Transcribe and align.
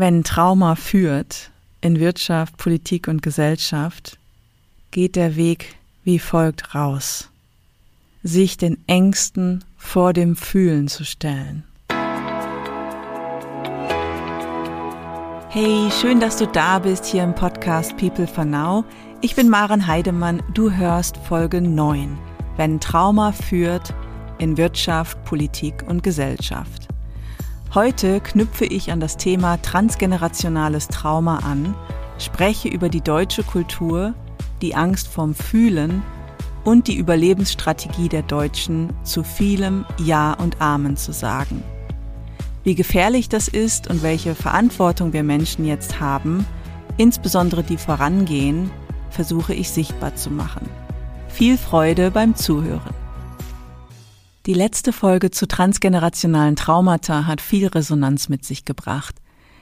Wenn 0.00 0.22
Trauma 0.22 0.76
führt 0.76 1.50
in 1.80 1.98
Wirtschaft, 1.98 2.56
Politik 2.56 3.08
und 3.08 3.20
Gesellschaft, 3.20 4.16
geht 4.92 5.16
der 5.16 5.34
Weg 5.34 5.74
wie 6.04 6.20
folgt 6.20 6.72
raus. 6.72 7.30
Sich 8.22 8.56
den 8.56 8.78
Ängsten 8.86 9.64
vor 9.76 10.12
dem 10.12 10.36
Fühlen 10.36 10.86
zu 10.86 11.04
stellen. 11.04 11.64
Hey, 15.48 15.90
schön, 16.00 16.20
dass 16.20 16.36
du 16.36 16.46
da 16.46 16.78
bist 16.78 17.04
hier 17.04 17.24
im 17.24 17.34
Podcast 17.34 17.96
People 17.96 18.28
for 18.28 18.44
Now. 18.44 18.84
Ich 19.20 19.34
bin 19.34 19.48
Maren 19.48 19.88
Heidemann, 19.88 20.44
du 20.54 20.70
hörst 20.70 21.16
Folge 21.16 21.60
9, 21.60 22.16
wenn 22.56 22.78
Trauma 22.78 23.32
führt 23.32 23.92
in 24.38 24.56
Wirtschaft, 24.58 25.24
Politik 25.24 25.82
und 25.88 26.04
Gesellschaft. 26.04 26.87
Heute 27.74 28.20
knüpfe 28.20 28.64
ich 28.64 28.90
an 28.92 28.98
das 28.98 29.18
Thema 29.18 29.60
transgenerationales 29.60 30.88
Trauma 30.88 31.40
an, 31.40 31.74
spreche 32.18 32.68
über 32.68 32.88
die 32.88 33.02
deutsche 33.02 33.42
Kultur, 33.42 34.14
die 34.62 34.74
Angst 34.74 35.06
vorm 35.06 35.34
Fühlen 35.34 36.02
und 36.64 36.88
die 36.88 36.96
Überlebensstrategie 36.96 38.08
der 38.08 38.22
Deutschen, 38.22 38.94
zu 39.02 39.22
vielem 39.22 39.84
Ja 39.98 40.32
und 40.32 40.62
Amen 40.62 40.96
zu 40.96 41.12
sagen. 41.12 41.62
Wie 42.64 42.74
gefährlich 42.74 43.28
das 43.28 43.48
ist 43.48 43.90
und 43.90 44.02
welche 44.02 44.34
Verantwortung 44.34 45.12
wir 45.12 45.22
Menschen 45.22 45.66
jetzt 45.66 46.00
haben, 46.00 46.46
insbesondere 46.96 47.62
die 47.62 47.76
vorangehen, 47.76 48.70
versuche 49.10 49.52
ich 49.52 49.68
sichtbar 49.68 50.16
zu 50.16 50.30
machen. 50.30 50.66
Viel 51.28 51.58
Freude 51.58 52.10
beim 52.10 52.34
Zuhören. 52.34 52.97
Die 54.48 54.54
letzte 54.54 54.94
Folge 54.94 55.30
zu 55.30 55.46
transgenerationalen 55.46 56.56
Traumata 56.56 57.26
hat 57.26 57.42
viel 57.42 57.66
Resonanz 57.66 58.30
mit 58.30 58.46
sich 58.46 58.64
gebracht. 58.64 59.16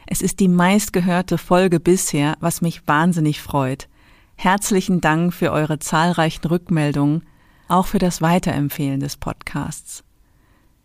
Es 0.06 0.22
ist 0.22 0.38
die 0.38 0.46
meistgehörte 0.46 1.38
Folge 1.38 1.80
bisher, 1.80 2.36
was 2.38 2.60
mich 2.60 2.86
wahnsinnig 2.86 3.42
freut. 3.42 3.88
Herzlichen 4.36 5.00
Dank 5.00 5.34
für 5.34 5.50
eure 5.50 5.80
zahlreichen 5.80 6.46
Rückmeldungen, 6.46 7.24
auch 7.66 7.88
für 7.88 7.98
das 7.98 8.22
Weiterempfehlen 8.22 9.00
des 9.00 9.16
Podcasts. 9.16 10.04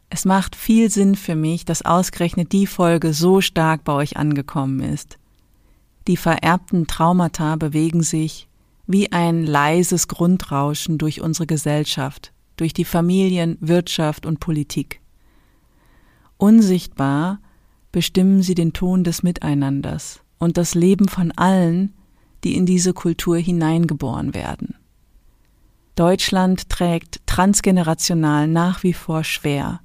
Es 0.09 0.26
macht 0.26 0.56
viel 0.56 0.89
Sinn 0.89 1.14
für 1.14 1.36
mich, 1.36 1.64
dass 1.64 1.86
ausgerechnet 1.86 2.54
die 2.54 2.66
Folge 2.66 3.14
so 3.14 3.39
stark 3.39 3.83
bei 3.83 3.94
euch 3.94 4.17
angekommen 4.17 4.80
ist. 4.80 5.20
Die 6.08 6.17
vererbten 6.17 6.88
Traumata 6.88 7.56
bewegen 7.56 8.02
sich 8.02 8.48
wie 8.88 9.11
ein 9.11 9.45
leises 9.45 10.08
Grundrauschen 10.08 10.98
durch 10.98 11.22
unsere 11.22 11.45
Gesellschaft, 11.45 12.33
durch 12.62 12.73
die 12.73 12.86
Familien, 12.86 13.58
Wirtschaft 13.59 14.28
und 14.28 14.40
Politik. 14.40 15.02
Unsichtbar 16.38 17.40
bestimmen 17.92 18.44
sie 18.44 18.54
den 18.54 18.72
Ton 18.72 19.04
des 19.04 19.23
Miteinanders 19.23 20.22
und 20.38 20.58
das 20.58 20.76
Leben 20.76 21.08
von 21.08 21.32
allen, 21.32 21.95
die 22.44 22.56
in 22.56 22.67
diese 22.67 22.94
Kultur 22.94 23.38
hineingeboren 23.38 24.36
werden. 24.36 24.76
Deutschland 25.95 26.70
trägt 26.70 27.26
transgenerational 27.26 28.48
nach 28.48 28.84
wie 28.84 28.94
vor 28.94 29.23
schwer. 29.23 29.82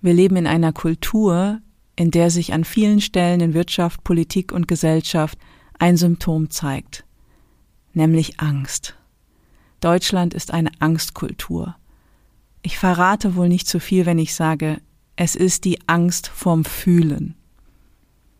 Wir 0.00 0.14
leben 0.14 0.36
in 0.36 0.46
einer 0.46 0.72
Kultur, 0.72 1.58
in 1.96 2.12
der 2.12 2.30
sich 2.30 2.52
an 2.52 2.62
vielen 2.62 3.00
Stellen 3.00 3.40
in 3.40 3.52
Wirtschaft, 3.52 4.04
Politik 4.04 4.52
und 4.52 4.68
Gesellschaft 4.68 5.36
ein 5.80 5.96
Symptom 5.96 6.50
zeigt, 6.50 7.04
nämlich 7.94 8.38
Angst. 8.38 8.94
Deutschland 9.80 10.34
ist 10.34 10.52
eine 10.52 10.70
Angstkultur. 10.78 11.74
Ich 12.62 12.78
verrate 12.78 13.36
wohl 13.36 13.48
nicht 13.48 13.66
zu 13.66 13.80
viel, 13.80 14.06
wenn 14.06 14.18
ich 14.18 14.34
sage, 14.34 14.80
es 15.16 15.34
ist 15.34 15.64
die 15.64 15.78
Angst 15.86 16.28
vorm 16.28 16.64
Fühlen. 16.64 17.34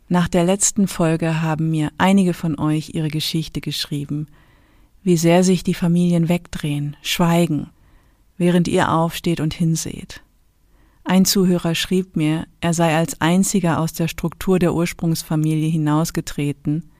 Nach 0.09 0.29
der 0.29 0.45
letzten 0.45 0.89
Folge 0.89 1.41
haben 1.41 1.71
mir 1.71 1.93
einige 1.97 2.35
von 2.35 2.59
euch 2.59 2.95
ihre 2.95 3.09
Geschichte 3.09 3.61
geschrieben, 3.61 4.27
wie 5.03 5.17
sehr 5.17 5.45
sich 5.45 5.63
die 5.63 5.75
Familien 5.75 6.29
wegdrehen, 6.29 6.97
schweigen, 7.01 7.71
während 8.37 8.69
ihr 8.69 8.93
aufsteht 8.93 9.41
und 9.41 9.55
hinseht. 9.55 10.23
Ein 11.05 11.25
Zuhörer 11.25 11.75
schrieb 11.75 12.17
mir, 12.17 12.47
er 12.61 12.75
sei 12.75 12.97
als 12.97 13.21
einziger 13.21 13.79
aus 13.79 13.93
der 13.93 14.09
Struktur 14.09 14.59
der 14.59 14.75
Ursprungsfamilie 14.75 15.69
hinausgetreten, 15.69 16.91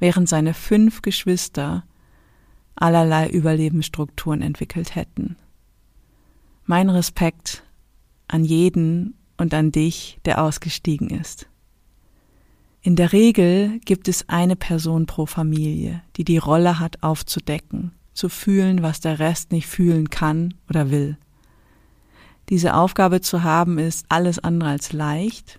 während 0.00 0.28
seine 0.28 0.54
fünf 0.54 1.02
Geschwister 1.02 1.84
allerlei 2.74 3.28
Überlebensstrukturen 3.28 4.42
entwickelt 4.42 4.94
hätten. 4.96 5.36
Mein 6.66 6.88
Respekt 6.88 7.62
an 8.26 8.42
jeden 8.42 9.14
und 9.36 9.52
an 9.52 9.70
dich, 9.70 10.18
der 10.24 10.42
ausgestiegen 10.42 11.10
ist. 11.10 11.46
In 12.80 12.96
der 12.96 13.12
Regel 13.12 13.80
gibt 13.84 14.08
es 14.08 14.28
eine 14.30 14.56
Person 14.56 15.04
pro 15.04 15.26
Familie, 15.26 16.02
die 16.16 16.24
die 16.24 16.38
Rolle 16.38 16.80
hat, 16.80 17.02
aufzudecken, 17.02 17.92
zu 18.14 18.30
fühlen, 18.30 18.82
was 18.82 19.00
der 19.00 19.18
Rest 19.18 19.52
nicht 19.52 19.66
fühlen 19.66 20.08
kann 20.08 20.54
oder 20.70 20.90
will. 20.90 21.18
Diese 22.48 22.74
Aufgabe 22.74 23.20
zu 23.20 23.42
haben 23.42 23.78
ist 23.78 24.06
alles 24.08 24.38
andere 24.38 24.70
als 24.70 24.92
leicht, 24.94 25.58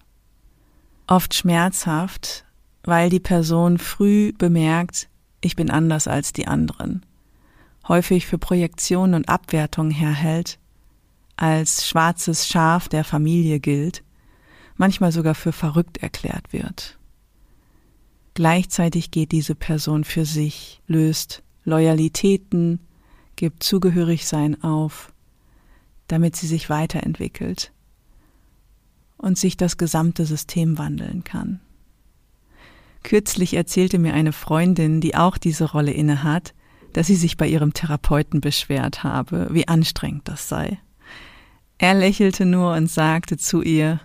oft 1.05 1.35
schmerzhaft, 1.35 2.45
weil 2.83 3.11
die 3.11 3.19
Person 3.19 3.77
früh 3.77 4.33
bemerkt, 4.33 5.07
ich 5.41 5.55
bin 5.55 5.69
anders 5.69 6.07
als 6.07 6.33
die 6.33 6.47
anderen, 6.47 7.05
häufig 7.88 8.25
für 8.25 8.39
Projektion 8.39 9.13
und 9.13 9.29
Abwertung 9.29 9.91
herhält, 9.91 10.57
als 11.38 11.88
schwarzes 11.88 12.47
Schaf 12.47 12.88
der 12.88 13.03
Familie 13.03 13.59
gilt, 13.59 14.03
manchmal 14.78 15.12
sogar 15.12 15.35
für 15.35 15.51
verrückt 15.51 15.97
erklärt 15.97 16.53
wird. 16.53 16.97
Gleichzeitig 18.34 19.12
geht 19.12 19.31
diese 19.31 19.56
Person 19.56 20.03
für 20.03 20.25
sich, 20.25 20.81
löst 20.88 21.44
Loyalitäten, 21.63 22.79
gibt 23.35 23.63
Zugehörigsein 23.63 24.62
auf, 24.63 25.13
damit 26.07 26.35
sie 26.35 26.47
sich 26.47 26.69
weiterentwickelt 26.69 27.72
und 29.18 29.38
sich 29.38 29.57
das 29.57 29.78
gesamte 29.78 30.25
System 30.25 30.78
wandeln 30.78 31.24
kann. 31.24 31.59
Kürzlich 33.03 33.53
erzählte 33.53 34.00
mir 34.00 34.13
eine 34.13 34.34
Freundin, 34.34 35.00
die 35.00 35.16
auch 35.16 35.38
diese 35.38 35.72
Rolle 35.72 35.91
innehat, 35.91 36.53
dass 36.94 37.07
sie 37.07 37.16
sich 37.16 37.38
bei 37.38 37.47
ihrem 37.47 37.74
Therapeuten 37.74 38.41
beschwert 38.41 39.03
habe, 39.03 39.47
wie 39.51 39.68
anstrengend 39.68 40.28
das 40.28 40.50
sei. 40.50 40.79
Er 41.78 41.94
lächelte 41.94 42.46
nur 42.46 42.74
und 42.74 42.90
sagte 42.90 43.38
zu 43.38 43.62
ihr, 43.62 44.00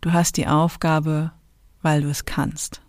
Du 0.00 0.12
hast 0.12 0.36
die 0.36 0.46
Aufgabe, 0.46 1.32
weil 1.82 2.02
du 2.02 2.08
es 2.08 2.24
kannst. 2.24 2.82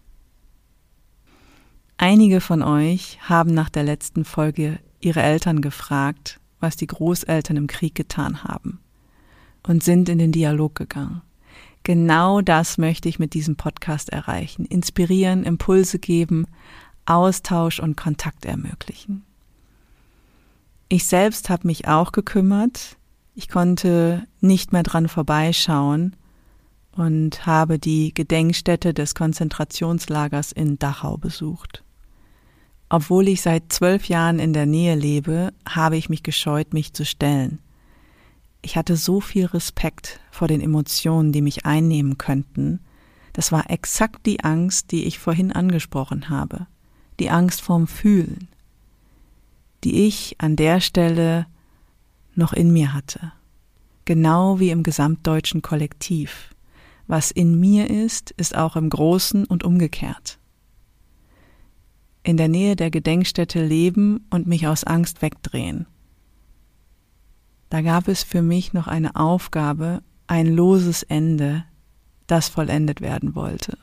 Einige 1.98 2.40
von 2.40 2.62
euch 2.62 3.20
haben 3.22 3.54
nach 3.54 3.70
der 3.70 3.84
letzten 3.84 4.24
Folge 4.24 4.80
ihre 5.02 5.22
Eltern 5.22 5.62
gefragt, 5.62 6.40
was 6.60 6.76
die 6.76 6.88
Großeltern 6.88 7.58
im 7.58 7.68
Krieg 7.68 7.96
getan 7.96 8.44
haben 8.44 8.80
und 9.68 9.84
sind 9.84 10.08
in 10.08 10.20
den 10.20 10.32
Dialog 10.32 10.76
gegangen. 10.76 11.22
Genau 11.84 12.42
das 12.42 12.78
möchte 12.78 13.10
ich 13.10 13.20
mit 13.20 13.34
diesem 13.34 13.56
Podcast 13.56 14.10
erreichen. 14.10 14.66
Inspirieren, 14.66 15.44
Impulse 15.44 16.00
geben, 16.00 16.46
Austausch 17.06 17.80
und 17.80 17.98
Kontakt 17.98 18.46
ermöglichen. 18.46 19.24
Ich 20.90 21.06
selbst 21.06 21.50
habe 21.50 21.68
mich 21.68 21.88
auch 21.88 22.12
gekümmert. 22.12 22.98
Ich 23.40 23.48
konnte 23.48 24.28
nicht 24.42 24.74
mehr 24.74 24.84
dran 24.84 25.08
vorbeischauen 25.08 26.18
und 26.92 27.46
habe 27.46 27.80
die 27.80 28.14
Gedenkstätte 28.14 28.94
des 28.94 29.16
Konzentrationslagers 29.16 30.52
in 30.52 30.78
Dachau 30.78 31.16
besucht. 31.16 31.86
Obwohl 32.90 33.30
ich 33.30 33.42
seit 33.42 33.72
zwölf 33.72 34.10
Jahren 34.10 34.40
in 34.40 34.52
der 34.52 34.66
Nähe 34.66 34.94
lebe, 34.94 35.54
habe 35.66 35.96
ich 35.96 36.10
mich 36.10 36.22
gescheut, 36.22 36.74
mich 36.74 36.92
zu 36.92 37.06
stellen. 37.06 37.60
Ich 38.62 38.76
hatte 38.76 38.98
so 38.98 39.22
viel 39.22 39.46
Respekt 39.46 40.20
vor 40.32 40.50
den 40.50 40.60
Emotionen, 40.60 41.32
die 41.32 41.42
mich 41.42 41.66
einnehmen 41.66 42.18
könnten. 42.18 42.82
Das 43.32 43.54
war 43.54 43.70
exakt 43.70 44.26
die 44.26 44.44
Angst, 44.44 44.92
die 44.92 45.06
ich 45.06 45.18
vorhin 45.18 45.54
angesprochen 45.54 46.28
habe. 46.28 46.68
Die 47.22 47.30
Angst 47.30 47.62
vorm 47.62 47.88
Fühlen, 47.88 48.50
die 49.86 50.08
ich 50.08 50.36
an 50.40 50.58
der 50.58 50.82
Stelle 50.82 51.48
noch 52.40 52.54
in 52.54 52.74
mir 52.74 52.94
hatte. 52.96 53.32
Genau 54.06 54.60
wie 54.60 54.72
im 54.72 54.82
gesamtdeutschen 54.82 55.62
Kollektiv. 55.62 56.56
Was 57.06 57.30
in 57.30 57.60
mir 57.60 57.92
ist, 57.92 58.32
ist 58.32 58.56
auch 58.56 58.76
im 58.76 58.90
Großen 58.90 59.46
und 59.46 59.64
umgekehrt. 59.64 60.40
In 62.24 62.38
der 62.38 62.48
Nähe 62.48 62.76
der 62.76 62.90
Gedenkstätte 62.90 63.64
leben 63.64 64.26
und 64.32 64.48
mich 64.48 64.66
aus 64.66 64.84
Angst 64.84 65.22
wegdrehen– 65.22 65.86
da 67.70 67.82
gab 67.82 68.08
es 68.08 68.24
für 68.24 68.42
mich 68.42 68.74
noch 68.74 68.88
eine 68.88 69.16
Aufgabe, 69.16 70.02
ein 70.28 70.48
loses 70.48 71.04
Ende, 71.04 71.64
das 72.26 72.50
vollendet 72.50 73.02
werden 73.02 73.36
wollte. 73.36 73.78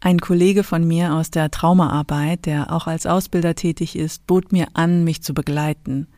Ein 0.00 0.18
Kollege 0.18 0.64
von 0.64 0.86
mir 0.86 1.14
aus 1.14 1.30
der 1.30 1.52
Traumaarbeit, 1.52 2.46
der 2.46 2.72
auch 2.72 2.88
als 2.88 3.06
Ausbilder 3.06 3.54
tätig 3.54 3.94
ist, 3.94 4.26
bot 4.26 4.50
mir 4.50 4.66
an, 4.74 5.04
mich 5.04 5.22
zu 5.22 5.34
begleiten. 5.34 6.08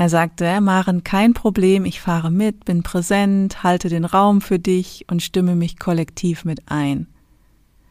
Er 0.00 0.08
sagte, 0.08 0.60
Maren, 0.60 1.02
kein 1.02 1.34
Problem, 1.34 1.84
ich 1.84 2.00
fahre 2.00 2.30
mit, 2.30 2.64
bin 2.64 2.84
präsent, 2.84 3.64
halte 3.64 3.88
den 3.88 4.04
Raum 4.04 4.40
für 4.40 4.60
dich 4.60 5.04
und 5.10 5.24
stimme 5.24 5.56
mich 5.56 5.76
kollektiv 5.76 6.44
mit 6.44 6.70
ein. 6.70 7.08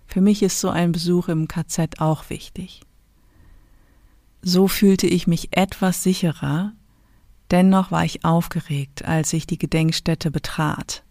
Für 0.05 0.21
mich 0.21 0.41
ist 0.41 0.61
so 0.61 0.69
ein 0.69 0.93
Besuch 0.93 1.27
im 1.27 1.49
KZ 1.49 1.99
auch 1.99 2.29
wichtig. 2.29 2.79
So 4.41 4.69
fühlte 4.69 5.05
ich 5.05 5.27
mich 5.27 5.49
etwas 5.51 6.01
sicherer, 6.01 6.71
dennoch 7.51 7.91
war 7.91 8.05
ich 8.05 8.23
aufgeregt, 8.23 9.03
als 9.03 9.33
ich 9.33 9.45
die 9.45 9.57
Gedenkstätte 9.57 10.31
betrat. 10.31 11.03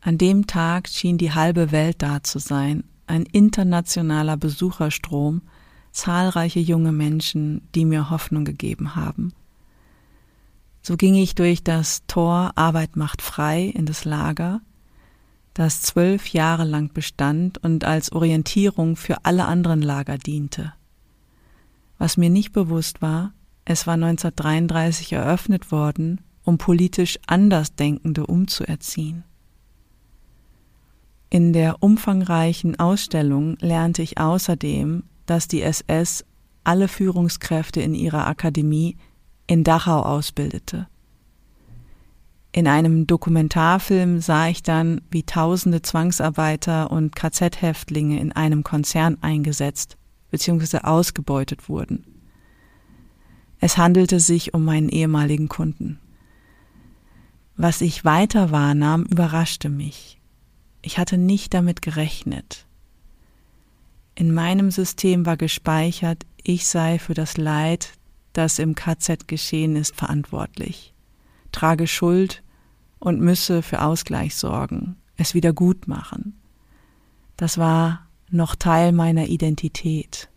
An 0.00 0.18
dem 0.18 0.46
Tag 0.46 0.86
schien 0.88 1.18
die 1.18 1.32
halbe 1.32 1.72
Welt 1.72 2.00
da 2.00 2.22
zu 2.22 2.38
sein, 2.38 2.84
ein 3.08 3.24
internationaler 3.24 4.36
Besucherstrom, 4.36 5.42
zahlreiche 5.90 6.60
junge 6.60 6.92
Menschen, 6.92 7.66
die 7.74 7.84
mir 7.84 8.08
Hoffnung 8.08 8.44
gegeben 8.44 8.94
haben. 8.94 9.32
So 10.86 10.96
ging 10.96 11.16
ich 11.16 11.34
durch 11.34 11.64
das 11.64 12.06
Tor 12.06 12.52
Arbeit 12.54 12.94
macht 12.94 13.20
frei 13.20 13.64
in 13.64 13.86
das 13.86 14.04
Lager, 14.04 14.60
das 15.52 15.82
zwölf 15.82 16.28
Jahre 16.28 16.62
lang 16.62 16.92
bestand 16.92 17.58
und 17.58 17.82
als 17.82 18.12
Orientierung 18.12 18.94
für 18.94 19.24
alle 19.24 19.46
anderen 19.46 19.82
Lager 19.82 20.16
diente. 20.16 20.74
Was 21.98 22.16
mir 22.16 22.30
nicht 22.30 22.52
bewusst 22.52 23.02
war, 23.02 23.32
es 23.64 23.88
war 23.88 23.94
1933 23.94 25.12
eröffnet 25.14 25.72
worden, 25.72 26.20
um 26.44 26.56
politisch 26.56 27.18
Andersdenkende 27.26 28.24
umzuerziehen. 28.24 29.24
In 31.30 31.52
der 31.52 31.82
umfangreichen 31.82 32.78
Ausstellung 32.78 33.56
lernte 33.58 34.02
ich 34.02 34.18
außerdem, 34.20 35.02
dass 35.26 35.48
die 35.48 35.62
SS 35.62 36.24
alle 36.62 36.86
Führungskräfte 36.86 37.80
in 37.80 37.92
ihrer 37.92 38.28
Akademie 38.28 38.96
in 39.46 39.64
Dachau 39.64 40.02
ausbildete. 40.02 40.88
In 42.52 42.66
einem 42.66 43.06
Dokumentarfilm 43.06 44.20
sah 44.20 44.48
ich 44.48 44.62
dann, 44.62 45.02
wie 45.10 45.24
tausende 45.24 45.82
Zwangsarbeiter 45.82 46.90
und 46.90 47.14
KZ-Häftlinge 47.14 48.18
in 48.18 48.32
einem 48.32 48.64
Konzern 48.64 49.18
eingesetzt 49.20 49.98
bzw. 50.30 50.78
ausgebeutet 50.78 51.68
wurden. 51.68 52.04
Es 53.60 53.76
handelte 53.76 54.20
sich 54.20 54.54
um 54.54 54.64
meinen 54.64 54.88
ehemaligen 54.88 55.48
Kunden. 55.48 55.98
Was 57.56 57.80
ich 57.80 58.04
weiter 58.04 58.50
wahrnahm, 58.50 59.04
überraschte 59.04 59.68
mich. 59.68 60.20
Ich 60.82 60.98
hatte 60.98 61.18
nicht 61.18 61.52
damit 61.54 61.82
gerechnet. 61.82 62.66
In 64.14 64.32
meinem 64.32 64.70
System 64.70 65.26
war 65.26 65.36
gespeichert, 65.36 66.24
ich 66.42 66.66
sei 66.66 66.98
für 66.98 67.14
das 67.14 67.36
Leid 67.36 67.92
das 68.36 68.58
im 68.58 68.74
KZ 68.74 69.28
geschehen 69.28 69.76
ist, 69.76 69.94
verantwortlich, 69.96 70.94
trage 71.52 71.86
Schuld 71.86 72.42
und 72.98 73.20
müsse 73.20 73.62
für 73.62 73.82
Ausgleich 73.82 74.34
sorgen, 74.36 74.96
es 75.16 75.34
wieder 75.34 75.52
gut 75.52 75.88
machen. 75.88 76.38
Das 77.36 77.58
war 77.58 78.06
noch 78.30 78.54
Teil 78.54 78.92
meiner 78.92 79.26
Identität. 79.28 80.28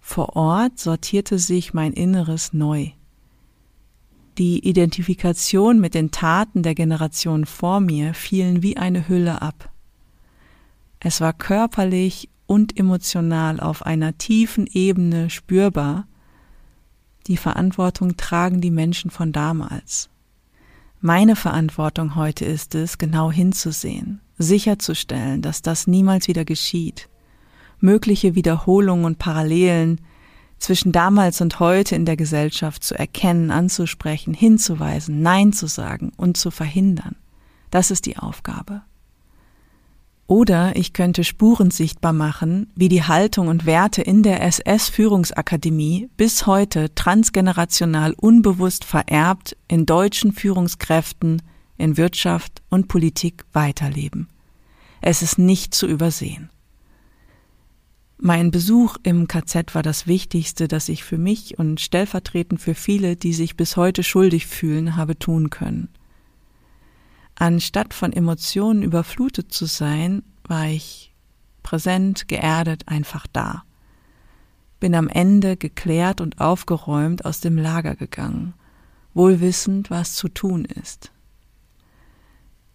Vor 0.00 0.36
Ort 0.36 0.78
sortierte 0.78 1.38
sich 1.38 1.74
mein 1.74 1.92
Inneres 1.92 2.52
neu. 2.52 2.90
Die 4.38 4.66
Identifikation 4.66 5.78
mit 5.78 5.94
den 5.94 6.10
Taten 6.10 6.62
der 6.62 6.74
Generation 6.74 7.44
vor 7.44 7.80
mir 7.80 8.14
fielen 8.14 8.62
wie 8.62 8.76
eine 8.76 9.08
Hülle 9.08 9.42
ab. 9.42 9.70
Es 11.00 11.20
war 11.20 11.32
körperlich 11.32 12.30
und 12.46 12.78
emotional 12.78 13.60
auf 13.60 13.84
einer 13.84 14.16
tiefen 14.18 14.66
Ebene 14.66 15.30
spürbar, 15.30 16.06
die 17.26 17.36
Verantwortung 17.36 18.16
tragen 18.16 18.60
die 18.60 18.70
Menschen 18.70 19.10
von 19.10 19.32
damals. 19.32 20.08
Meine 21.00 21.36
Verantwortung 21.36 22.14
heute 22.14 22.44
ist 22.44 22.74
es, 22.74 22.98
genau 22.98 23.32
hinzusehen, 23.32 24.20
sicherzustellen, 24.38 25.42
dass 25.42 25.62
das 25.62 25.86
niemals 25.86 26.28
wieder 26.28 26.44
geschieht, 26.44 27.08
mögliche 27.80 28.34
Wiederholungen 28.34 29.04
und 29.04 29.18
Parallelen 29.18 30.00
zwischen 30.58 30.92
damals 30.92 31.40
und 31.40 31.58
heute 31.58 31.96
in 31.96 32.04
der 32.04 32.16
Gesellschaft 32.16 32.84
zu 32.84 32.96
erkennen, 32.96 33.50
anzusprechen, 33.50 34.32
hinzuweisen, 34.32 35.20
Nein 35.20 35.52
zu 35.52 35.66
sagen 35.66 36.12
und 36.16 36.36
zu 36.36 36.52
verhindern. 36.52 37.16
Das 37.70 37.90
ist 37.90 38.06
die 38.06 38.16
Aufgabe. 38.16 38.82
Oder 40.26 40.76
ich 40.76 40.92
könnte 40.92 41.24
Spuren 41.24 41.70
sichtbar 41.70 42.12
machen, 42.12 42.70
wie 42.74 42.88
die 42.88 43.02
Haltung 43.02 43.48
und 43.48 43.66
Werte 43.66 44.02
in 44.02 44.22
der 44.22 44.42
SS-Führungsakademie 44.42 46.08
bis 46.16 46.46
heute 46.46 46.94
transgenerational 46.94 48.14
unbewusst 48.14 48.84
vererbt 48.84 49.56
in 49.68 49.84
deutschen 49.84 50.32
Führungskräften 50.32 51.42
in 51.76 51.96
Wirtschaft 51.96 52.62
und 52.70 52.88
Politik 52.88 53.44
weiterleben. 53.52 54.28
Es 55.00 55.20
ist 55.20 55.38
nicht 55.38 55.74
zu 55.74 55.86
übersehen. 55.86 56.48
Mein 58.18 58.52
Besuch 58.52 58.98
im 59.02 59.26
KZ 59.26 59.74
war 59.74 59.82
das 59.82 60.06
Wichtigste, 60.06 60.68
das 60.68 60.88
ich 60.88 61.02
für 61.02 61.18
mich 61.18 61.58
und 61.58 61.80
stellvertretend 61.80 62.60
für 62.60 62.76
viele, 62.76 63.16
die 63.16 63.32
sich 63.32 63.56
bis 63.56 63.76
heute 63.76 64.04
schuldig 64.04 64.46
fühlen, 64.46 64.94
habe 64.94 65.18
tun 65.18 65.50
können. 65.50 65.88
Anstatt 67.42 67.92
von 67.92 68.12
Emotionen 68.12 68.84
überflutet 68.84 69.52
zu 69.52 69.66
sein, 69.66 70.22
war 70.44 70.68
ich 70.68 71.12
präsent, 71.64 72.28
geerdet, 72.28 72.84
einfach 72.86 73.26
da. 73.26 73.64
Bin 74.78 74.94
am 74.94 75.08
Ende 75.08 75.56
geklärt 75.56 76.20
und 76.20 76.40
aufgeräumt 76.40 77.24
aus 77.24 77.40
dem 77.40 77.58
Lager 77.58 77.96
gegangen, 77.96 78.54
wohl 79.12 79.40
wissend, 79.40 79.90
was 79.90 80.14
zu 80.14 80.28
tun 80.28 80.66
ist. 80.66 81.10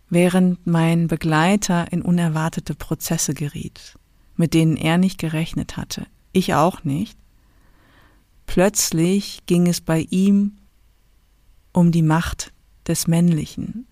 Während 0.10 0.68
mein 0.68 1.08
Begleiter 1.08 1.90
in 1.94 2.02
unerwartete 2.02 2.76
Prozesse 2.76 3.34
geriet, 3.34 3.98
mit 4.36 4.54
denen 4.54 4.76
er 4.76 4.98
nicht 4.98 5.18
gerechnet 5.18 5.78
hatte, 5.78 6.08
ich 6.34 6.56
auch 6.56 6.84
nicht, 6.84 7.18
plötzlich 8.48 9.44
ging 9.46 9.68
es 9.68 9.80
bei 9.80 10.06
ihm 10.10 10.58
um 11.72 11.94
die 11.94 12.04
Macht 12.04 12.52
des 12.86 13.08
Männlichen, 13.08 13.88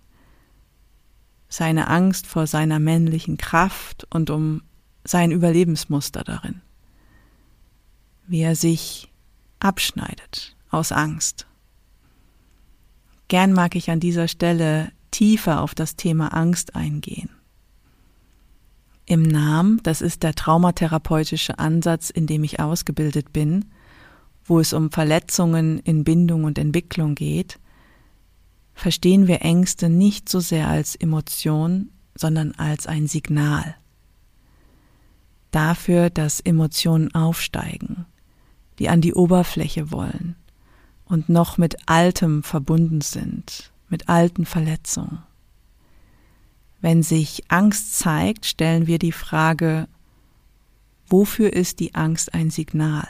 seine 1.50 1.88
Angst 1.88 2.28
vor 2.28 2.48
seiner 2.48 2.80
männlichen 2.80 3.38
Kraft 3.38 4.08
und 4.10 4.30
um 4.30 4.64
sein 5.04 5.32
Überlebensmuster 5.32 6.24
darin. 6.24 6.62
Wie 8.28 8.42
er 8.42 8.56
sich 8.56 9.12
abschneidet 9.60 10.56
aus 10.70 10.92
Angst. 10.92 11.48
Gern 13.28 13.54
mag 13.54 13.76
ich 13.76 13.90
an 13.90 14.00
dieser 14.00 14.28
Stelle 14.28 14.92
tiefer 15.12 15.62
auf 15.62 15.74
das 15.74 15.96
Thema 15.96 16.34
Angst 16.34 16.76
eingehen. 16.76 17.30
Im 19.06 19.22
Namen, 19.22 19.80
das 19.84 20.02
ist 20.02 20.24
der 20.24 20.34
traumatherapeutische 20.34 21.60
Ansatz, 21.60 22.10
in 22.10 22.28
dem 22.28 22.44
ich 22.44 22.60
ausgebildet 22.60 23.32
bin, 23.32 23.66
wo 24.44 24.60
es 24.60 24.74
um 24.74 24.92
Verletzungen 24.92 25.80
in 25.80 26.04
Bindung 26.04 26.44
und 26.44 26.58
Entwicklung 26.58 27.16
geht, 27.16 27.60
verstehen 28.76 29.28
wir 29.28 29.42
Ängste 29.42 29.90
nicht 29.90 30.30
so 30.30 30.40
sehr 30.40 30.68
als 30.68 30.96
Emotion, 30.96 31.90
sondern 32.14 32.52
als 32.54 32.86
ein 32.86 33.08
Signal 33.08 33.76
dafür, 35.56 36.10
dass 36.10 36.42
Emotionen 36.42 37.16
aufsteigen, 37.16 38.06
die 38.78 38.90
an 38.90 39.00
die 39.00 39.14
Oberfläche 39.14 39.90
wollen 39.90 40.36
und 41.06 41.30
noch 41.30 41.58
mit 41.58 41.78
Altem 41.88 42.44
verbunden 42.44 43.00
sind, 43.00 43.72
mit 43.88 44.10
alten 44.10 44.46
Verletzungen. 44.46 45.24
Wenn 46.82 47.04
sich 47.04 47.46
Angst 47.48 47.98
zeigt, 47.98 48.46
stellen 48.46 48.86
wir 48.86 49.00
die 49.00 49.14
Frage, 49.14 49.88
wofür 51.08 51.54
ist 51.54 51.80
die 51.80 51.96
Angst 51.96 52.34
ein 52.34 52.50
Signal? 52.50 53.08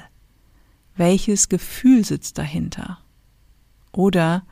Welches 0.95 1.49
Gefühl 1.49 2.05
sitzt 2.05 2.37
dahinter? 2.37 2.99
Oder 3.91 4.45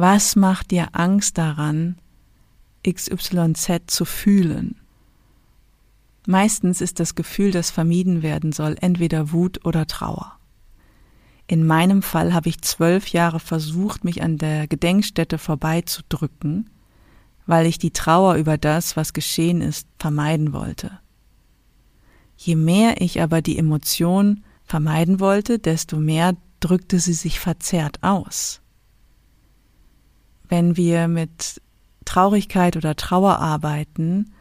was 0.00 0.36
macht 0.36 0.70
dir 0.70 0.90
Angst 0.92 1.38
daran, 1.38 1.96
XYZ 2.88 3.82
zu 3.88 4.04
fühlen? 4.04 4.76
Meistens 6.24 6.80
ist 6.80 7.00
das 7.00 7.16
Gefühl, 7.16 7.50
das 7.50 7.72
vermieden 7.72 8.22
werden 8.22 8.52
soll, 8.52 8.76
entweder 8.80 9.32
Wut 9.32 9.64
oder 9.64 9.88
Trauer. 9.88 10.38
In 11.48 11.66
meinem 11.66 12.02
Fall 12.02 12.32
habe 12.32 12.48
ich 12.48 12.60
zwölf 12.60 13.08
Jahre 13.08 13.40
versucht, 13.40 14.04
mich 14.04 14.22
an 14.22 14.38
der 14.38 14.68
Gedenkstätte 14.68 15.36
vorbeizudrücken, 15.36 16.70
weil 17.46 17.66
ich 17.66 17.78
die 17.78 17.90
Trauer 17.90 18.36
über 18.36 18.56
das, 18.56 18.96
was 18.96 19.12
geschehen 19.12 19.60
ist, 19.60 19.88
vermeiden 19.98 20.52
wollte. 20.52 21.00
Je 22.36 22.54
mehr 22.54 23.00
ich 23.00 23.20
aber 23.20 23.42
die 23.42 23.58
Emotion 23.58 24.44
vermeiden 24.62 25.18
wollte, 25.18 25.58
desto 25.58 25.96
mehr 25.96 26.36
drückte 26.60 27.00
sie 27.00 27.14
sich 27.14 27.40
verzerrt 27.40 27.98
aus 28.02 28.60
wenn 30.48 30.76
wir 30.76 31.08
mit 31.08 31.60
Traurigkeit 32.04 32.76
oder 32.76 32.96
Trauer 32.96 33.38
arbeiten, 33.38 34.32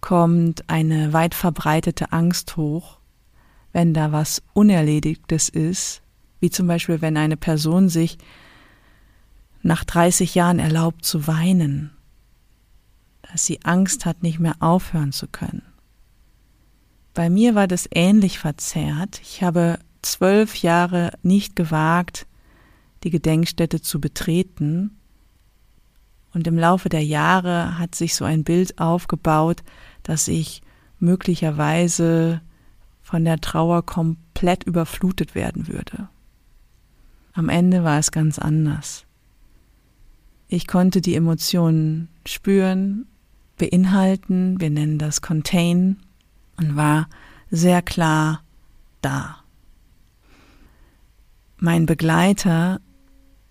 kommt 0.00 0.68
eine 0.68 1.12
weit 1.12 1.34
verbreitete 1.34 2.12
Angst 2.12 2.56
hoch, 2.56 2.98
wenn 3.72 3.94
da 3.94 4.12
was 4.12 4.42
Unerledigtes 4.52 5.48
ist, 5.48 6.02
wie 6.40 6.50
zum 6.50 6.66
Beispiel 6.66 7.00
wenn 7.00 7.16
eine 7.16 7.36
Person 7.36 7.88
sich 7.88 8.18
nach 9.62 9.84
30 9.84 10.34
Jahren 10.34 10.58
erlaubt 10.58 11.04
zu 11.04 11.26
weinen, 11.26 11.92
dass 13.22 13.46
sie 13.46 13.64
Angst 13.64 14.04
hat, 14.04 14.22
nicht 14.22 14.40
mehr 14.40 14.56
aufhören 14.60 15.12
zu 15.12 15.28
können. 15.28 15.62
Bei 17.14 17.30
mir 17.30 17.54
war 17.54 17.68
das 17.68 17.88
ähnlich 17.92 18.38
verzerrt. 18.38 19.20
Ich 19.22 19.42
habe 19.42 19.78
zwölf 20.02 20.56
Jahre 20.56 21.12
nicht 21.22 21.56
gewagt, 21.56 22.26
die 23.04 23.10
Gedenkstätte 23.10 23.80
zu 23.80 24.00
betreten. 24.00 24.98
Und 26.34 26.46
im 26.46 26.56
Laufe 26.56 26.88
der 26.88 27.04
Jahre 27.04 27.78
hat 27.78 27.94
sich 27.94 28.14
so 28.14 28.24
ein 28.24 28.44
Bild 28.44 28.78
aufgebaut, 28.78 29.62
dass 30.02 30.28
ich 30.28 30.62
möglicherweise 30.98 32.40
von 33.02 33.24
der 33.24 33.40
Trauer 33.40 33.84
komplett 33.84 34.64
überflutet 34.64 35.34
werden 35.34 35.68
würde. 35.68 36.08
Am 37.34 37.48
Ende 37.48 37.84
war 37.84 37.98
es 37.98 38.12
ganz 38.12 38.38
anders. 38.38 39.04
Ich 40.48 40.66
konnte 40.66 41.00
die 41.00 41.14
Emotionen 41.14 42.08
spüren, 42.26 43.06
beinhalten, 43.56 44.60
wir 44.60 44.70
nennen 44.70 44.98
das 44.98 45.22
Contain, 45.22 45.98
und 46.56 46.76
war 46.76 47.08
sehr 47.50 47.82
klar 47.82 48.42
da. 49.00 49.38
Mein 51.56 51.86
Begleiter, 51.86 52.80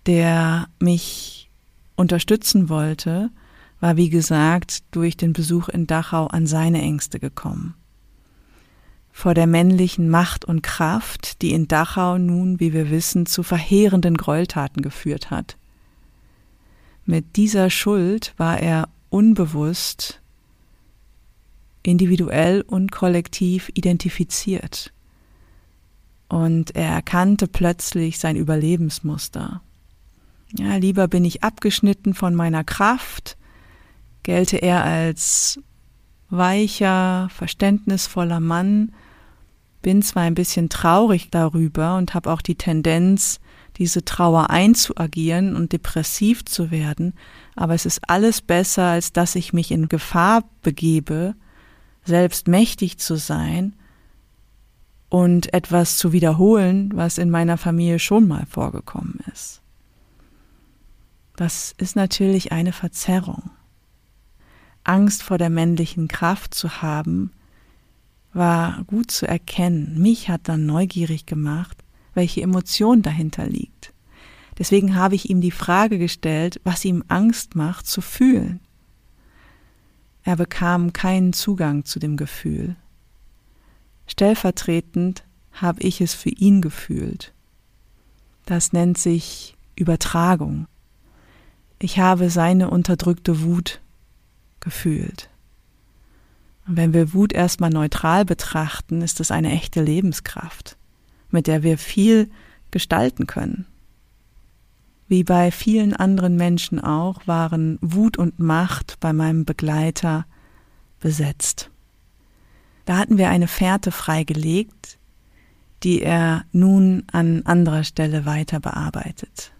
der 0.06 0.68
mich 0.78 1.50
unterstützen 1.96 2.68
wollte, 2.68 3.30
war 3.80 3.96
wie 3.96 4.10
gesagt 4.10 4.84
durch 4.92 5.16
den 5.16 5.32
Besuch 5.32 5.68
in 5.68 5.86
Dachau 5.86 6.26
an 6.26 6.46
seine 6.46 6.80
Ängste 6.80 7.18
gekommen. 7.18 7.74
Vor 9.10 9.34
der 9.34 9.46
männlichen 9.46 10.08
Macht 10.08 10.44
und 10.44 10.62
Kraft, 10.62 11.42
die 11.42 11.52
in 11.52 11.68
Dachau 11.68 12.16
nun, 12.16 12.60
wie 12.60 12.72
wir 12.72 12.90
wissen, 12.90 13.26
zu 13.26 13.42
verheerenden 13.42 14.16
Gräueltaten 14.16 14.82
geführt 14.82 15.30
hat. 15.30 15.56
Mit 17.04 17.36
dieser 17.36 17.68
Schuld 17.68 18.32
war 18.36 18.60
er 18.60 18.88
unbewusst, 19.10 20.20
individuell 21.82 22.62
und 22.62 22.92
kollektiv 22.92 23.70
identifiziert. 23.74 24.92
Und 26.28 26.74
er 26.74 26.88
erkannte 26.88 27.48
plötzlich 27.48 28.18
sein 28.18 28.36
Überlebensmuster. 28.36 29.60
Ja, 30.58 30.76
lieber 30.76 31.08
bin 31.08 31.24
ich 31.24 31.42
abgeschnitten 31.42 32.14
von 32.14 32.34
meiner 32.34 32.62
Kraft, 32.62 33.38
gelte 34.22 34.58
er 34.58 34.84
als 34.84 35.58
weicher, 36.28 37.28
verständnisvoller 37.30 38.40
Mann, 38.40 38.92
bin 39.80 40.02
zwar 40.02 40.24
ein 40.24 40.34
bisschen 40.34 40.68
traurig 40.68 41.30
darüber 41.30 41.96
und 41.96 42.14
habe 42.14 42.30
auch 42.30 42.42
die 42.42 42.54
Tendenz, 42.54 43.40
diese 43.78 44.04
Trauer 44.04 44.50
einzuagieren 44.50 45.56
und 45.56 45.72
depressiv 45.72 46.44
zu 46.44 46.70
werden, 46.70 47.14
aber 47.56 47.74
es 47.74 47.86
ist 47.86 48.08
alles 48.08 48.42
besser, 48.42 48.84
als 48.84 49.12
dass 49.12 49.34
ich 49.34 49.54
mich 49.54 49.70
in 49.70 49.88
Gefahr 49.88 50.44
begebe, 50.60 51.34
selbst 52.04 52.46
mächtig 52.46 52.98
zu 52.98 53.16
sein 53.16 53.74
und 55.08 55.54
etwas 55.54 55.96
zu 55.96 56.12
wiederholen, 56.12 56.90
was 56.94 57.16
in 57.16 57.30
meiner 57.30 57.56
Familie 57.56 57.98
schon 57.98 58.28
mal 58.28 58.44
vorgekommen 58.46 59.20
ist. 59.32 59.61
Das 61.36 61.74
ist 61.78 61.96
natürlich 61.96 62.52
eine 62.52 62.72
Verzerrung. 62.72 63.50
Angst 64.84 65.22
vor 65.22 65.38
der 65.38 65.50
männlichen 65.50 66.08
Kraft 66.08 66.54
zu 66.54 66.82
haben, 66.82 67.30
war 68.32 68.84
gut 68.84 69.10
zu 69.10 69.26
erkennen. 69.26 70.00
Mich 70.00 70.28
hat 70.28 70.42
dann 70.44 70.66
neugierig 70.66 71.26
gemacht, 71.26 71.84
welche 72.14 72.42
Emotion 72.42 73.02
dahinter 73.02 73.46
liegt. 73.46 73.92
Deswegen 74.58 74.94
habe 74.94 75.14
ich 75.14 75.30
ihm 75.30 75.40
die 75.40 75.50
Frage 75.50 75.98
gestellt, 75.98 76.60
was 76.64 76.84
ihm 76.84 77.04
Angst 77.08 77.54
macht 77.54 77.86
zu 77.86 78.00
fühlen. 78.00 78.60
Er 80.24 80.36
bekam 80.36 80.92
keinen 80.92 81.32
Zugang 81.32 81.84
zu 81.84 81.98
dem 81.98 82.16
Gefühl. 82.16 82.76
Stellvertretend 84.06 85.24
habe 85.52 85.82
ich 85.82 86.00
es 86.00 86.14
für 86.14 86.30
ihn 86.30 86.60
gefühlt. 86.60 87.32
Das 88.46 88.72
nennt 88.72 88.98
sich 88.98 89.56
Übertragung. 89.74 90.66
Ich 91.82 91.98
habe 91.98 92.30
seine 92.30 92.70
unterdrückte 92.70 93.42
Wut 93.42 93.80
gefühlt. 94.60 95.28
Und 96.66 96.76
wenn 96.76 96.94
wir 96.94 97.12
Wut 97.12 97.32
erstmal 97.32 97.70
neutral 97.70 98.24
betrachten, 98.24 99.02
ist 99.02 99.18
es 99.18 99.30
eine 99.30 99.50
echte 99.50 99.82
Lebenskraft 99.82 100.76
mit 101.32 101.46
der 101.46 101.62
wir 101.62 101.78
viel 101.78 102.30
gestalten 102.70 103.26
können. 103.26 103.66
Wie 105.08 105.24
bei 105.24 105.50
vielen 105.50 105.94
anderen 105.94 106.36
Menschen 106.36 106.80
auch 106.80 107.26
waren 107.26 107.78
Wut 107.80 108.16
und 108.16 108.38
Macht 108.38 109.00
bei 109.00 109.12
meinem 109.12 109.44
Begleiter 109.44 110.26
besetzt. 111.00 111.70
Da 112.84 112.96
hatten 112.96 113.18
wir 113.18 113.28
eine 113.28 113.48
Fährte 113.48 113.90
freigelegt, 113.90 114.98
die 115.82 116.00
er 116.00 116.44
nun 116.52 117.04
an 117.12 117.42
anderer 117.44 117.84
Stelle 117.84 118.24
weiter 118.24 118.60
bearbeitet. 118.60 119.51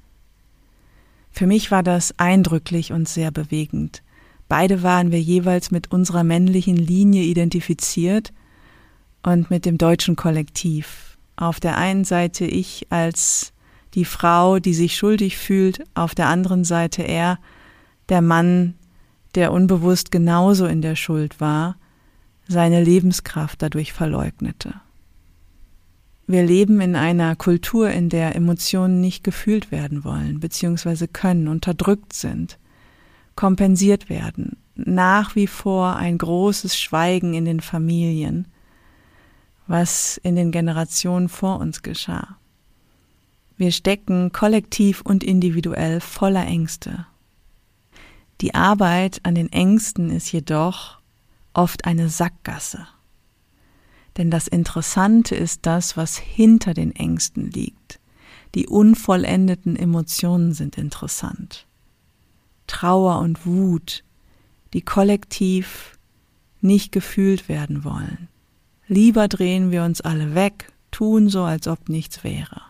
Für 1.32 1.46
mich 1.46 1.70
war 1.70 1.82
das 1.82 2.18
eindrücklich 2.18 2.92
und 2.92 3.08
sehr 3.08 3.30
bewegend. 3.30 4.02
Beide 4.48 4.82
waren 4.82 5.10
wir 5.10 5.20
jeweils 5.20 5.70
mit 5.70 5.90
unserer 5.90 6.24
männlichen 6.24 6.76
Linie 6.76 7.22
identifiziert 7.22 8.32
und 9.22 9.50
mit 9.50 9.64
dem 9.64 9.78
deutschen 9.78 10.14
Kollektiv, 10.14 11.16
auf 11.36 11.58
der 11.58 11.78
einen 11.78 12.04
Seite 12.04 12.44
ich 12.44 12.86
als 12.90 13.54
die 13.94 14.04
Frau, 14.04 14.58
die 14.58 14.74
sich 14.74 14.96
schuldig 14.96 15.38
fühlt, 15.38 15.84
auf 15.94 16.14
der 16.14 16.26
anderen 16.26 16.64
Seite 16.64 17.02
er, 17.02 17.38
der 18.10 18.20
Mann, 18.20 18.74
der 19.34 19.52
unbewusst 19.52 20.10
genauso 20.10 20.66
in 20.66 20.82
der 20.82 20.96
Schuld 20.96 21.40
war, 21.40 21.76
seine 22.46 22.84
Lebenskraft 22.84 23.62
dadurch 23.62 23.94
verleugnete. 23.94 24.74
Wir 26.32 26.44
leben 26.44 26.80
in 26.80 26.96
einer 26.96 27.36
Kultur, 27.36 27.90
in 27.90 28.08
der 28.08 28.34
Emotionen 28.34 29.02
nicht 29.02 29.22
gefühlt 29.22 29.70
werden 29.70 30.02
wollen, 30.02 30.40
beziehungsweise 30.40 31.06
können, 31.06 31.46
unterdrückt 31.46 32.14
sind, 32.14 32.58
kompensiert 33.36 34.08
werden, 34.08 34.56
nach 34.74 35.36
wie 35.36 35.46
vor 35.46 35.96
ein 35.96 36.16
großes 36.16 36.80
Schweigen 36.80 37.34
in 37.34 37.44
den 37.44 37.60
Familien, 37.60 38.48
was 39.66 40.16
in 40.22 40.34
den 40.34 40.52
Generationen 40.52 41.28
vor 41.28 41.60
uns 41.60 41.82
geschah. 41.82 42.38
Wir 43.58 43.70
stecken 43.70 44.32
kollektiv 44.32 45.02
und 45.02 45.22
individuell 45.22 46.00
voller 46.00 46.46
Ängste. 46.46 47.04
Die 48.40 48.54
Arbeit 48.54 49.20
an 49.24 49.34
den 49.34 49.52
Ängsten 49.52 50.08
ist 50.08 50.32
jedoch 50.32 50.98
oft 51.52 51.84
eine 51.84 52.08
Sackgasse. 52.08 52.86
Denn 54.16 54.30
das 54.30 54.46
Interessante 54.46 55.34
ist 55.34 55.60
das, 55.64 55.96
was 55.96 56.18
hinter 56.18 56.74
den 56.74 56.94
Ängsten 56.94 57.50
liegt. 57.50 57.98
Die 58.54 58.66
unvollendeten 58.66 59.76
Emotionen 59.76 60.52
sind 60.52 60.76
interessant. 60.76 61.66
Trauer 62.66 63.18
und 63.18 63.46
Wut, 63.46 64.04
die 64.72 64.82
kollektiv 64.82 65.98
nicht 66.60 66.92
gefühlt 66.92 67.48
werden 67.48 67.84
wollen. 67.84 68.28
Lieber 68.86 69.28
drehen 69.28 69.70
wir 69.70 69.84
uns 69.84 70.00
alle 70.00 70.34
weg, 70.34 70.72
tun 70.90 71.28
so, 71.28 71.42
als 71.42 71.66
ob 71.66 71.88
nichts 71.88 72.24
wäre. 72.24 72.62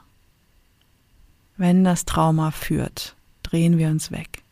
Wenn 1.56 1.84
das 1.84 2.04
Trauma 2.04 2.50
führt, 2.50 3.16
drehen 3.42 3.78
wir 3.78 3.88
uns 3.88 4.10
weg, 4.10 4.42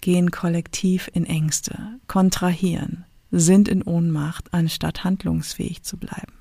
gehen 0.00 0.30
kollektiv 0.30 1.10
in 1.12 1.24
Ängste, 1.26 1.98
kontrahieren, 2.06 3.04
sind 3.38 3.68
in 3.68 3.82
Ohnmacht, 3.82 4.52
anstatt 4.54 5.04
handlungsfähig 5.04 5.82
zu 5.82 5.96
bleiben. 5.96 6.32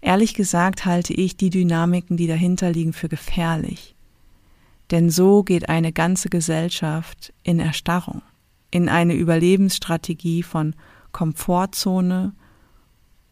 Ehrlich 0.00 0.34
gesagt 0.34 0.84
halte 0.84 1.14
ich 1.14 1.36
die 1.36 1.50
Dynamiken, 1.50 2.16
die 2.16 2.26
dahinter 2.26 2.70
liegen, 2.70 2.92
für 2.92 3.08
gefährlich. 3.08 3.94
Denn 4.90 5.10
so 5.10 5.42
geht 5.42 5.68
eine 5.68 5.92
ganze 5.92 6.28
Gesellschaft 6.28 7.32
in 7.42 7.58
Erstarrung, 7.58 8.22
in 8.70 8.88
eine 8.88 9.14
Überlebensstrategie 9.14 10.42
von 10.42 10.74
Komfortzone 11.12 12.34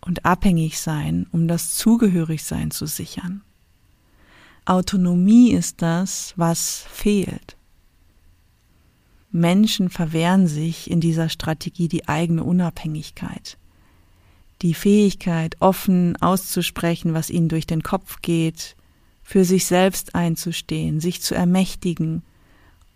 und 0.00 0.25
abhängig 0.25 0.81
sein, 0.81 1.26
um 1.31 1.47
das 1.47 1.76
Zugehörigsein 1.76 2.71
zu 2.71 2.87
sichern. 2.87 3.43
Autonomie 4.64 5.52
ist 5.52 5.83
das, 5.83 6.33
was 6.37 6.87
fehlt. 6.90 7.57
Menschen 9.35 9.91
verwehren 9.91 10.47
sich 10.47 10.88
in 10.88 11.00
dieser 11.00 11.29
Strategie 11.29 11.88
die 11.88 12.09
eigene 12.09 12.45
Unabhängigkeit, 12.45 13.59
die 14.62 14.75
Fähigkeit, 14.75 15.57
offen 15.59 16.17
auszusprechen, 16.23 17.14
was 17.14 17.31
ihnen 17.31 17.49
durch 17.49 17.67
den 17.67 17.83
Kopf 17.83 18.23
geht, 18.23 18.76
für 19.25 19.45
sich 19.45 19.67
selbst 19.67 20.14
einzustehen, 20.14 21.00
sich 21.00 21.21
zu 21.21 21.35
ermächtigen, 21.35 22.23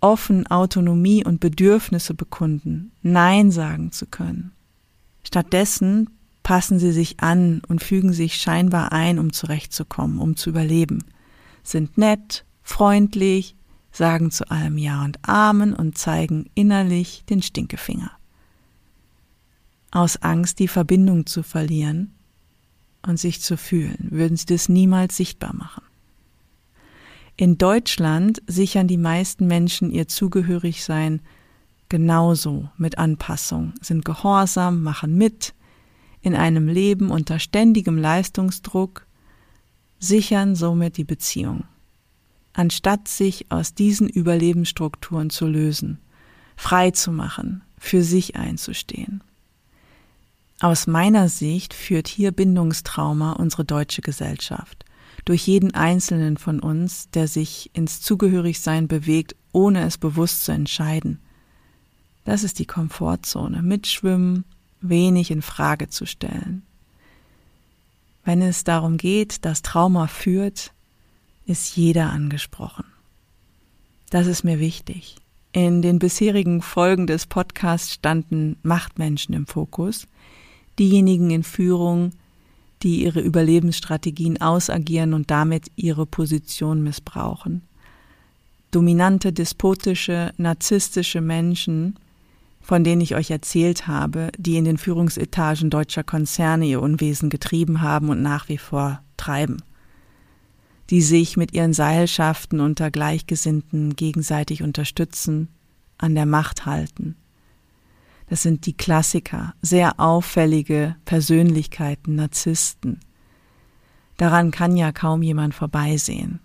offen 0.01 0.47
Autonomie 0.47 1.25
und 1.25 1.41
Bedürfnisse 1.41 2.15
bekunden, 2.15 2.93
Nein 3.03 3.51
sagen 3.51 3.91
zu 3.91 4.07
können. 4.07 4.53
Stattdessen 5.25 6.09
passen 6.45 6.79
sie 6.79 6.93
sich 6.93 7.19
an 7.19 7.63
und 7.67 7.83
fügen 7.83 8.13
sich 8.13 8.37
scheinbar 8.37 8.93
ein, 8.93 9.19
um 9.19 9.33
zurechtzukommen, 9.33 10.21
um 10.21 10.37
zu 10.37 10.51
überleben, 10.51 11.03
sind 11.65 11.99
nett, 11.99 12.45
freundlich, 12.63 13.57
sagen 13.93 14.31
zu 14.31 14.51
allem 14.51 14.79
Ja 14.79 15.05
und 15.05 15.19
Amen 15.29 15.75
und 15.75 15.99
zeigen 15.99 16.51
innerlich 16.55 17.25
den 17.29 17.43
Stinkefinger. 17.43 18.11
Aus 19.91 20.17
Angst, 20.19 20.59
die 20.59 20.69
Verbindung 20.69 21.27
zu 21.27 21.43
verlieren 21.43 22.13
und 23.03 23.19
sich 23.19 23.41
zu 23.41 23.57
fühlen, 23.57 24.09
würden 24.11 24.37
sie 24.37 24.47
das 24.47 24.69
niemals 24.69 25.17
sichtbar 25.17 25.55
machen. 25.55 25.83
In 27.37 27.57
Deutschland 27.57 28.43
sichern 28.47 28.89
die 28.89 28.99
meisten 28.99 29.47
Menschen 29.47 29.91
ihr 29.91 30.09
Zugehörigsein 30.09 31.23
genauso 31.89 32.69
mit 32.77 32.99
Anpassung, 32.99 33.73
sind 33.81 34.05
gehorsam, 34.05 34.83
machen 34.83 35.17
mit, 35.17 35.55
in 36.21 36.35
einem 36.35 36.69
Leben 36.69 37.11
unter 37.11 37.39
ständigem 37.39 37.97
Leistungsdruck, 37.97 39.07
sichern 40.01 40.55
somit 40.55 40.97
die 40.97 41.05
Beziehung. 41.05 41.65
Anstatt 42.59 43.07
sich 43.07 43.53
aus 43.53 43.75
diesen 43.75 44.09
Überlebensstrukturen 44.09 45.31
zu 45.31 45.47
lösen, 45.47 46.01
frei 46.57 46.91
zu 46.91 47.13
machen, 47.13 47.63
für 47.79 48.03
sich 48.03 48.35
einzustehen. 48.35 49.23
Aus 50.59 50.89
meiner 50.89 51.29
Sicht 51.29 51.73
führt 51.73 52.09
hier 52.09 52.33
Bindungstrauma 52.33 53.35
unsere 53.35 53.65
deutsche 53.65 54.03
Gesellschaft 54.03 54.85
durch 55.25 55.47
jeden 55.47 55.73
einzelnen 55.73 56.37
von 56.37 56.59
uns, 56.59 57.09
der 57.11 57.29
sich 57.29 57.71
ins 57.75 58.01
Zugehörigsein 58.01 58.89
bewegt, 58.89 59.37
ohne 59.53 59.85
es 59.85 59.97
bewusst 59.97 60.45
zu 60.45 60.51
entscheiden. 60.51 61.21
Das 62.25 62.43
ist 62.43 62.59
die 62.59 62.67
Komfortzone. 62.67 63.63
Mitschwimmen, 63.63 64.45
wenig 64.81 65.31
in 65.31 65.43
Frage 65.43 65.91
zu 65.91 66.07
stellen. 66.07 66.63
Wenn 68.25 68.43
es 68.43 68.65
darum 68.65 68.97
geht, 68.97 69.45
dass 69.45 69.63
Trauma 69.63 70.09
führt, 70.09 70.73
ist 71.49 71.77
jeder 71.77 72.11
angesprochen. 72.11 72.85
Das 74.11 74.27
ist 74.27 74.45
mir 74.45 74.61
wichtig. 74.61 75.17
In 75.53 75.81
den 75.81 75.99
bisherigen 75.99 76.61
Folgen 76.61 77.07
des 77.07 77.27
Podcasts 77.27 77.95
standen 77.95 78.57
Machtmenschen 78.63 79.35
im 79.35 79.47
Fokus, 79.47 80.07
diejenigen 80.79 81.31
in 81.31 81.43
Führung, 81.43 82.13
die 82.83 83.03
ihre 83.03 83.21
Überlebensstrategien 83.21 84.41
ausagieren 84.41 85.15
und 85.15 85.31
damit 85.31 85.71
ihre 85.75 86.07
Position 86.07 86.83
missbrauchen. 86.83 87.63
Dominante, 88.71 89.33
despotische, 89.33 90.33
narzisstische 90.37 91.23
Menschen, 91.23 91.99
von 92.61 92.85
denen 92.85 93.01
ich 93.01 93.15
euch 93.15 93.31
erzählt 93.31 93.87
habe, 93.87 94.31
die 94.37 94.59
in 94.59 94.67
den 94.67 94.77
Führungsetagen 94.77 95.71
deutscher 95.71 96.05
Konzerne 96.05 96.67
ihr 96.67 96.83
Unwesen 96.83 97.31
getrieben 97.31 97.81
haben 97.81 98.11
und 98.11 98.21
nach 98.21 98.51
wie 98.51 98.59
vor 98.59 99.01
treiben, 99.17 99.63
die 100.91 101.03
sich 101.03 101.37
mit 101.37 101.53
ihren 101.53 101.73
Seilschaften 101.73 102.61
unter 102.61 102.91
Gleichgesinnten 102.91 103.97
gegenseitig 103.97 104.63
unterstützen, 104.63 105.49
an 105.99 106.15
der 106.15 106.27
Macht 106.27 106.67
halten 106.67 107.17
das 108.29 108.43
sind 108.43 108.67
die 108.67 108.75
Klassiker, 108.75 109.55
sehr 109.63 109.99
auffällige 109.99 110.97
Persönlichkeiten, 111.05 112.17
Narzissten. 112.17 113.01
Daran 114.17 114.51
kann 114.51 114.77
ja 114.77 114.93
kaum 114.93 115.23
jemand 115.23 115.55
vorbeisehen. 115.55 116.41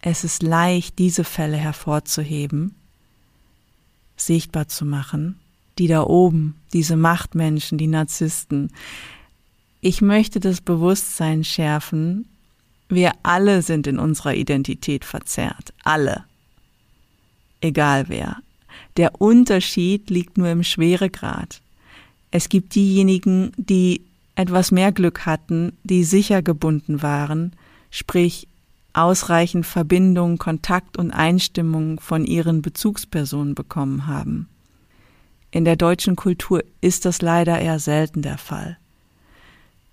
Es 0.00 0.24
ist 0.24 0.42
leicht, 0.42 0.98
diese 0.98 1.24
Fälle 1.24 1.56
hervorzuheben, 1.56 2.74
sichtbar 4.16 4.68
zu 4.68 4.84
machen, 4.84 5.38
die 5.78 5.86
da 5.86 6.02
oben, 6.02 6.56
diese 6.72 6.96
Machtmenschen, 6.96 7.78
die 7.78 7.86
Narzissten. 7.86 8.70
Ich 9.80 10.02
möchte 10.02 10.40
das 10.40 10.60
Bewusstsein 10.60 11.44
schärfen, 11.44 12.26
wir 12.94 13.12
alle 13.22 13.62
sind 13.62 13.86
in 13.86 13.98
unserer 13.98 14.34
Identität 14.34 15.04
verzerrt, 15.04 15.72
alle. 15.82 16.24
Egal 17.60 18.08
wer, 18.08 18.38
der 18.96 19.20
Unterschied 19.20 20.10
liegt 20.10 20.36
nur 20.36 20.48
im 20.48 20.62
Schweregrad. 20.62 21.60
Es 22.30 22.48
gibt 22.48 22.74
diejenigen, 22.74 23.52
die 23.56 24.02
etwas 24.34 24.72
mehr 24.72 24.92
Glück 24.92 25.26
hatten, 25.26 25.72
die 25.84 26.04
sicher 26.04 26.42
gebunden 26.42 27.02
waren, 27.02 27.52
sprich 27.90 28.48
ausreichend 28.92 29.66
Verbindung, 29.66 30.38
Kontakt 30.38 30.96
und 30.98 31.12
Einstimmung 31.12 31.98
von 32.00 32.24
ihren 32.24 32.62
Bezugspersonen 32.62 33.54
bekommen 33.54 34.06
haben. 34.06 34.48
In 35.50 35.64
der 35.64 35.76
deutschen 35.76 36.16
Kultur 36.16 36.62
ist 36.80 37.04
das 37.04 37.22
leider 37.22 37.58
eher 37.58 37.78
selten 37.78 38.22
der 38.22 38.38
Fall. 38.38 38.78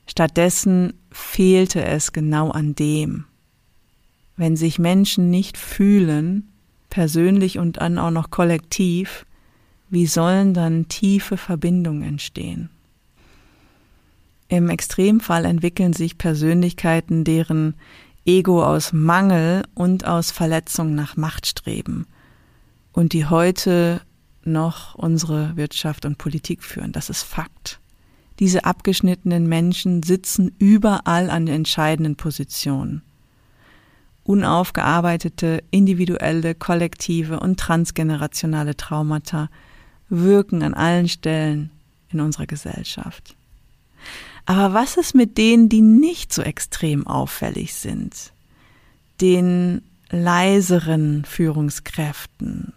Stattdessen 0.10 0.94
fehlte 1.12 1.86
es 1.86 2.14
genau 2.14 2.50
an 2.50 2.74
dem. 2.74 3.26
Wenn 4.38 4.56
sich 4.56 4.80
Menschen 4.80 5.30
nicht 5.30 5.56
fühlen, 5.56 6.50
persönlich 6.90 7.60
und 7.60 7.78
dann 7.78 8.00
auch 8.00 8.10
noch 8.10 8.32
kollektiv, 8.32 9.28
wie 9.92 10.08
sollen 10.08 10.56
dann 10.56 10.88
tiefe 10.88 11.38
Verbindungen 11.38 12.02
entstehen? 12.02 12.72
Im 14.48 14.70
Extremfall 14.70 15.46
entwickeln 15.46 15.94
sich 15.94 16.18
Persönlichkeiten, 16.18 17.24
deren 17.24 17.76
Ego 18.26 18.66
aus 18.66 18.94
Mangel 18.94 19.62
und 19.76 20.08
aus 20.08 20.32
Verletzung 20.32 20.96
nach 20.96 21.18
Macht 21.18 21.46
streben 21.46 22.08
und 22.94 23.14
die 23.14 23.28
heute 23.28 24.02
noch 24.44 24.96
unsere 24.96 25.56
Wirtschaft 25.56 26.06
und 26.06 26.18
Politik 26.18 26.64
führen. 26.64 26.94
Das 26.94 27.12
ist 27.12 27.22
Fakt. 27.22 27.80
Diese 28.40 28.66
abgeschnittenen 28.66 29.48
Menschen 29.48 30.04
sitzen 30.04 30.56
überall 30.60 31.30
an 31.30 31.48
entscheidenden 31.48 32.16
Positionen 32.16 33.04
unaufgearbeitete, 34.30 35.64
individuelle, 35.72 36.54
kollektive 36.54 37.40
und 37.40 37.60
transgenerationale 37.60 38.78
Traumata 38.78 39.50
wirken 40.08 40.62
an 40.62 40.76
allen 40.76 41.10
Stellen 41.10 41.72
in 42.12 42.20
unserer 42.22 42.46
Gesellschaft. 42.46 43.36
Aber 44.46 44.76
was 44.76 44.98
ist 44.98 45.16
mit 45.16 45.40
denen, 45.40 45.68
die 45.68 45.82
nicht 45.82 46.32
so 46.32 46.44
extrem 46.44 47.08
auffällig 47.08 47.74
sind? 47.74 48.32
Den 49.20 49.82
leiseren 50.12 51.26
Führungskräften, 51.26 52.74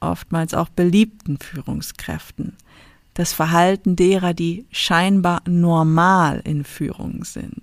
oftmals 0.00 0.52
auch 0.52 0.68
beliebten 0.68 1.38
Führungskräften, 1.38 2.58
das 3.14 3.32
Verhalten 3.32 3.96
derer, 3.96 4.34
die 4.34 4.66
scheinbar 4.70 5.42
normal 5.46 6.40
in 6.44 6.64
Führung 6.64 7.24
sind. 7.24 7.62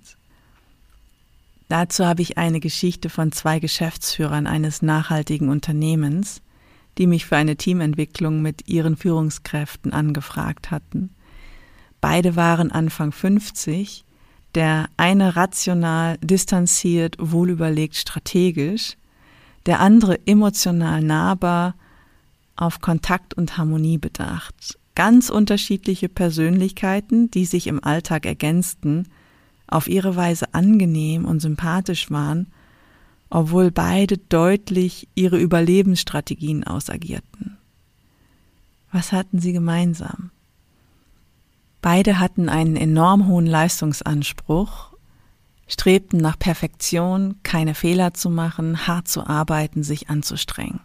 Dazu 1.68 2.04
habe 2.04 2.22
ich 2.22 2.36
eine 2.36 2.60
Geschichte 2.60 3.08
von 3.08 3.32
zwei 3.32 3.58
Geschäftsführern 3.58 4.46
eines 4.46 4.82
nachhaltigen 4.82 5.48
Unternehmens, 5.48 6.42
die 6.98 7.06
mich 7.06 7.26
für 7.26 7.36
eine 7.36 7.56
Teamentwicklung 7.56 8.42
mit 8.42 8.68
ihren 8.68 8.96
Führungskräften 8.96 9.92
angefragt 9.92 10.70
hatten. 10.70 11.14
Beide 12.00 12.36
waren 12.36 12.70
Anfang 12.72 13.12
50, 13.12 14.04
der 14.54 14.88
eine 14.96 15.36
rational, 15.36 16.18
distanziert, 16.18 17.16
wohlüberlegt, 17.18 17.96
strategisch, 17.96 18.96
der 19.64 19.80
andere 19.80 20.18
emotional 20.26 21.02
nahbar, 21.02 21.74
auf 22.56 22.80
Kontakt 22.80 23.32
und 23.32 23.56
Harmonie 23.56 23.96
bedacht. 23.98 24.78
Ganz 24.94 25.30
unterschiedliche 25.30 26.08
Persönlichkeiten, 26.08 27.30
die 27.30 27.46
sich 27.46 27.66
im 27.66 27.82
Alltag 27.82 28.26
ergänzten, 28.26 29.08
auf 29.66 29.88
ihre 29.88 30.16
Weise 30.16 30.52
angenehm 30.52 31.24
und 31.24 31.40
sympathisch 31.40 32.10
waren, 32.10 32.48
obwohl 33.30 33.70
beide 33.70 34.18
deutlich 34.18 35.08
ihre 35.14 35.38
Überlebensstrategien 35.38 36.64
ausagierten. 36.64 37.56
Was 38.90 39.12
hatten 39.12 39.40
sie 39.40 39.54
gemeinsam? 39.54 40.30
Beide 41.80 42.18
hatten 42.18 42.50
einen 42.50 42.76
enorm 42.76 43.26
hohen 43.26 43.46
Leistungsanspruch, 43.46 44.92
strebten 45.66 46.20
nach 46.20 46.38
Perfektion, 46.38 47.36
keine 47.42 47.74
Fehler 47.74 48.12
zu 48.12 48.28
machen, 48.28 48.86
hart 48.86 49.08
zu 49.08 49.26
arbeiten, 49.26 49.82
sich 49.82 50.10
anzustrengen. 50.10 50.80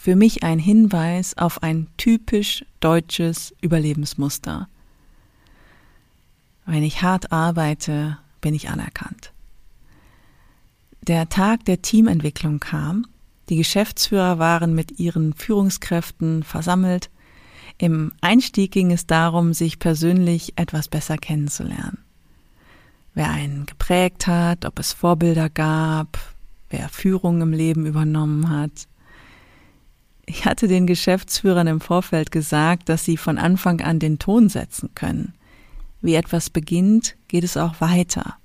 Für 0.00 0.16
mich 0.16 0.42
ein 0.42 0.58
Hinweis 0.58 1.36
auf 1.36 1.62
ein 1.62 1.88
typisch 1.96 2.64
deutsches 2.80 3.54
Überlebensmuster– 3.60 4.68
wenn 6.70 6.84
ich 6.84 7.02
hart 7.02 7.32
arbeite, 7.32 8.18
bin 8.40 8.54
ich 8.54 8.68
anerkannt. 8.68 9.32
Der 11.02 11.28
Tag 11.28 11.64
der 11.64 11.82
Teamentwicklung 11.82 12.60
kam, 12.60 13.06
die 13.48 13.56
Geschäftsführer 13.56 14.38
waren 14.38 14.72
mit 14.72 15.00
ihren 15.00 15.34
Führungskräften 15.34 16.44
versammelt. 16.44 17.10
Im 17.78 18.12
Einstieg 18.20 18.70
ging 18.70 18.92
es 18.92 19.08
darum, 19.08 19.52
sich 19.52 19.80
persönlich 19.80 20.52
etwas 20.54 20.86
besser 20.86 21.16
kennenzulernen. 21.16 21.98
Wer 23.14 23.30
einen 23.30 23.66
geprägt 23.66 24.28
hat, 24.28 24.64
ob 24.64 24.78
es 24.78 24.92
Vorbilder 24.92 25.50
gab, 25.50 26.20
wer 26.68 26.88
Führung 26.88 27.40
im 27.40 27.52
Leben 27.52 27.84
übernommen 27.84 28.48
hat. 28.48 28.86
Ich 30.30 30.44
hatte 30.44 30.68
den 30.68 30.86
Geschäftsführern 30.86 31.66
im 31.66 31.80
Vorfeld 31.80 32.30
gesagt, 32.30 32.88
dass 32.88 33.04
sie 33.04 33.16
von 33.16 33.36
Anfang 33.36 33.80
an 33.80 33.98
den 33.98 34.18
Ton 34.20 34.48
setzen 34.48 34.90
können 34.94 35.34
wie 36.00 36.14
etwas 36.14 36.50
beginnt, 36.50 37.16
geht 37.28 37.44
es 37.44 37.56
auch 37.56 37.80
weiter. 37.80 38.36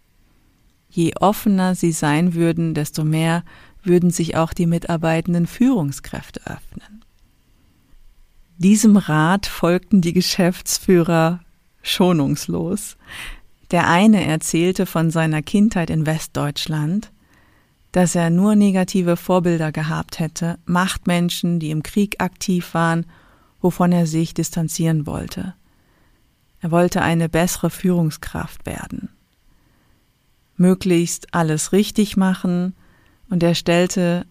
Je 0.89 1.13
offener 1.19 1.75
sie 1.75 1.91
sein 1.91 2.33
würden, 2.33 2.73
desto 2.73 3.03
mehr 3.03 3.43
würden 3.83 4.11
sich 4.11 4.35
auch 4.35 4.53
die 4.53 4.65
mitarbeitenden 4.65 5.47
Führungskräfte 5.47 6.41
öffnen. 6.45 7.03
Diesem 8.57 8.97
Rat 8.97 9.45
folgten 9.45 10.01
die 10.01 10.13
Geschäftsführer 10.13 11.41
schonungslos. 11.81 12.97
Der 13.71 13.89
eine 13.89 14.25
erzählte 14.25 14.85
von 14.85 15.11
seiner 15.11 15.41
Kindheit 15.41 15.89
in 15.89 16.05
Westdeutschland, 16.05 17.11
dass 17.95 18.13
er 18.13 18.29
nur 18.29 18.57
negative 18.57 19.15
Vorbilder 19.15 19.71
gehabt 19.71 20.19
hätte, 20.19 20.59
Machtmenschen, 20.65 21.61
die 21.61 21.71
im 21.71 21.81
Krieg 21.81 22.21
aktiv 22.21 22.73
waren, 22.73 23.05
wovon 23.61 23.93
er 23.93 24.05
sich 24.05 24.33
distanzieren 24.33 25.07
wollte. 25.07 25.53
Er 26.59 26.71
wollte 26.71 27.01
eine 27.01 27.29
bessere 27.29 27.69
Führungskraft 27.69 28.65
werden. 28.65 29.07
Möglichst 30.57 31.33
alles 31.33 31.71
richtig 31.71 32.17
machen, 32.17 32.75
und 33.29 33.41
er 33.43 33.55
stellte 33.55 34.25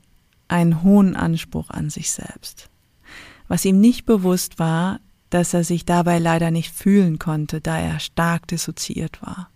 einen 0.46 0.82
hohen 0.82 1.16
Anspruch 1.16 1.70
an 1.70 1.88
sich 1.88 2.10
selbst. 2.10 2.68
Was 3.48 3.64
ihm 3.64 3.80
nicht 3.80 4.04
bewusst 4.04 4.58
war, 4.58 5.00
dass 5.30 5.54
er 5.54 5.64
sich 5.64 5.86
dabei 5.86 6.18
leider 6.18 6.50
nicht 6.50 6.74
fühlen 6.74 7.18
konnte, 7.18 7.62
da 7.62 7.78
er 7.78 7.98
stark 7.98 8.46
dissoziiert 8.46 9.22
war. 9.22 9.48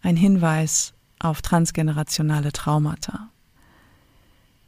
Ein 0.00 0.14
Hinweis 0.14 0.94
auf 1.20 1.42
transgenerationale 1.42 2.52
Traumata. 2.52 3.28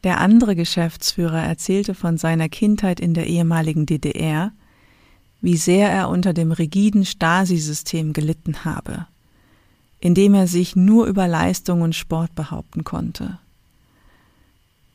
Der 0.05 0.21
andere 0.21 0.57
Geschäftsführer 0.57 1.43
erzählte 1.43 1.95
von 1.95 2.19
seiner 2.19 2.49
Kindheit 2.49 3.01
in 3.01 3.15
der 3.15 3.27
ehemaligen 3.27 3.87
DDR, 3.87 4.53
wie 5.41 5.57
sehr 5.57 5.91
er 5.91 6.09
unter 6.09 6.33
dem 6.33 6.53
rigiden 6.53 7.05
Stasi-System 7.05 8.13
gelitten 8.13 8.65
habe, 8.65 9.07
indem 10.01 10.35
er 10.35 10.47
sich 10.47 10.77
nur 10.77 11.07
über 11.07 11.29
Leistung 11.29 11.83
und 11.83 11.95
Sport 11.95 12.35
behaupten 12.35 12.85
konnte. 12.85 13.39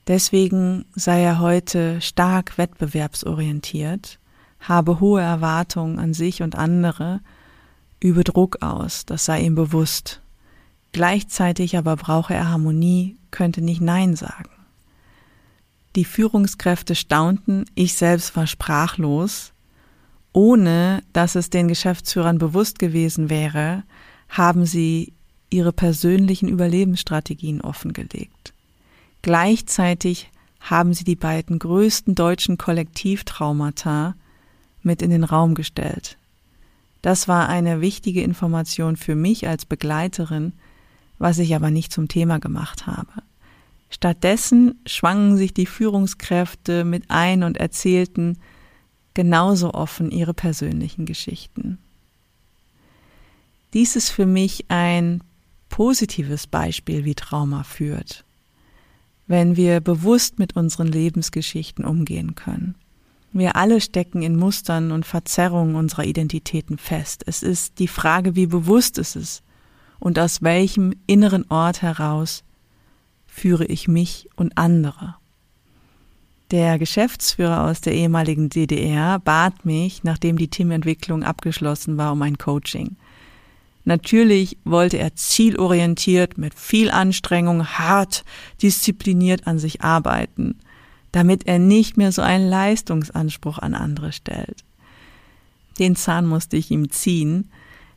Deswegen 0.07 0.85
sei 0.95 1.21
er 1.21 1.39
heute 1.39 1.99
stark 1.99 2.57
wettbewerbsorientiert, 2.57 4.19
habe 4.59 4.99
hohe 4.99 5.21
Erwartungen 5.21 5.99
an 5.99 6.13
sich 6.13 6.41
und 6.41 6.55
andere, 6.55 7.19
übe 7.99 8.23
Druck 8.23 8.61
aus, 8.61 9.05
das 9.05 9.25
sei 9.25 9.41
ihm 9.41 9.55
bewusst. 9.55 10.21
Gleichzeitig 10.97 11.77
aber 11.77 11.95
brauche 11.95 12.33
er 12.33 12.49
Harmonie, 12.49 13.17
könnte 13.29 13.61
nicht 13.61 13.81
Nein 13.81 14.15
sagen. 14.15 14.49
Die 15.95 16.05
Führungskräfte 16.05 16.95
staunten, 16.95 17.65
ich 17.75 17.93
selbst 17.93 18.35
war 18.35 18.47
sprachlos, 18.47 19.53
ohne 20.33 21.03
dass 21.13 21.35
es 21.35 21.51
den 21.51 21.67
Geschäftsführern 21.67 22.39
bewusst 22.39 22.79
gewesen 22.79 23.29
wäre, 23.29 23.83
haben 24.27 24.65
sie 24.65 25.13
ihre 25.51 25.71
persönlichen 25.71 26.49
Überlebensstrategien 26.49 27.61
offengelegt. 27.61 28.55
Gleichzeitig 29.21 30.31
haben 30.61 30.95
sie 30.95 31.03
die 31.03 31.15
beiden 31.15 31.59
größten 31.59 32.15
deutschen 32.15 32.57
Kollektivtraumata 32.57 34.15
mit 34.81 35.03
in 35.03 35.11
den 35.11 35.23
Raum 35.23 35.53
gestellt. 35.53 36.17
Das 37.03 37.27
war 37.27 37.49
eine 37.49 37.81
wichtige 37.81 38.23
Information 38.23 38.97
für 38.97 39.13
mich 39.13 39.47
als 39.47 39.67
Begleiterin, 39.67 40.53
was 41.17 41.39
ich 41.39 41.55
aber 41.55 41.71
nicht 41.71 41.91
zum 41.91 42.07
Thema 42.07 42.39
gemacht 42.39 42.87
habe. 42.87 43.11
Stattdessen 43.89 44.79
schwangen 44.85 45.37
sich 45.37 45.53
die 45.53 45.65
Führungskräfte 45.65 46.83
mit 46.83 47.05
ein 47.09 47.43
und 47.43 47.57
erzählten 47.57 48.37
genauso 49.13 49.73
offen 49.73 50.11
ihre 50.11 50.33
persönlichen 50.33 51.05
Geschichten. 51.05 51.79
Dies 53.73 53.95
ist 53.95 54.09
für 54.09 54.25
mich 54.25 54.65
ein 54.69 55.23
positives 55.69 56.47
Beispiel, 56.47 57.05
wie 57.05 57.15
Trauma 57.15 57.63
führt 57.63 58.25
wenn 59.27 59.57
wir 59.57 59.81
bewusst 59.81 60.39
mit 60.39 60.55
unseren 60.55 60.87
Lebensgeschichten 60.87 61.85
umgehen 61.85 62.35
können. 62.35 62.75
Wir 63.33 63.57
alle 63.57 63.81
stecken 63.81 64.23
in 64.23 64.37
Mustern 64.37 64.91
und 64.91 65.05
Verzerrungen 65.05 65.75
unserer 65.75 66.05
Identitäten 66.05 66.77
fest. 66.77 67.23
Es 67.27 67.43
ist 67.43 67.79
die 67.79 67.89
Frage, 67.89 68.35
wie 68.35 68.47
bewusst 68.47 68.97
ist 68.97 69.15
es 69.15 69.43
und 69.99 70.19
aus 70.19 70.41
welchem 70.41 70.93
inneren 71.07 71.45
Ort 71.49 71.81
heraus 71.81 72.43
führe 73.25 73.65
ich 73.65 73.87
mich 73.87 74.29
und 74.35 74.57
andere. 74.57 75.15
Der 76.51 76.79
Geschäftsführer 76.79 77.65
aus 77.65 77.81
der 77.81 77.93
ehemaligen 77.93 78.49
DDR 78.49 79.19
bat 79.19 79.65
mich, 79.65 80.03
nachdem 80.03 80.37
die 80.37 80.47
Teamentwicklung 80.47 81.23
abgeschlossen 81.23 81.97
war, 81.97 82.13
um 82.13 82.21
ein 82.21 82.37
Coaching. 82.37 82.95
Natürlich 83.83 84.57
wollte 84.63 84.97
er 84.97 85.15
zielorientiert, 85.15 86.37
mit 86.37 86.53
viel 86.53 86.89
Anstrengung, 86.89 87.65
hart, 87.65 88.23
diszipliniert 88.61 89.45
an 89.45 89.59
sich 89.59 89.81
arbeiten, 89.81 90.57
damit 91.11 91.47
er 91.47 91.59
nicht 91.59 91.97
mehr 91.97 92.11
so 92.11 92.21
einen 92.21 92.49
Leistungsanspruch 92.49 93.59
an 93.59 93.73
andere 93.73 94.11
stellt. 94.11 94.63
Den 95.79 95.95
Zahn 95.95 96.25
musste 96.25 96.57
ich 96.57 96.71
ihm 96.71 96.89
ziehen, 96.91 97.49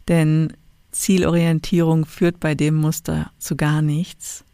denn 0.09 0.53
Zielorientierung 0.93 2.07
führt 2.07 2.41
bei 2.41 2.55
dem 2.55 2.75
Muster 2.75 3.31
zu 3.39 3.57
gar 3.57 3.83
nichts. 3.83 4.45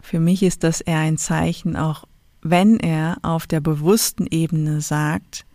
Für 0.00 0.20
mich 0.20 0.42
ist 0.42 0.64
das 0.64 0.80
eher 0.80 0.98
ein 0.98 1.18
Zeichen, 1.18 1.76
auch 1.76 2.04
wenn 2.42 2.80
er 2.80 3.18
auf 3.22 3.46
der 3.46 3.60
bewussten 3.60 4.26
Ebene 4.26 4.80
sagt, 4.80 5.46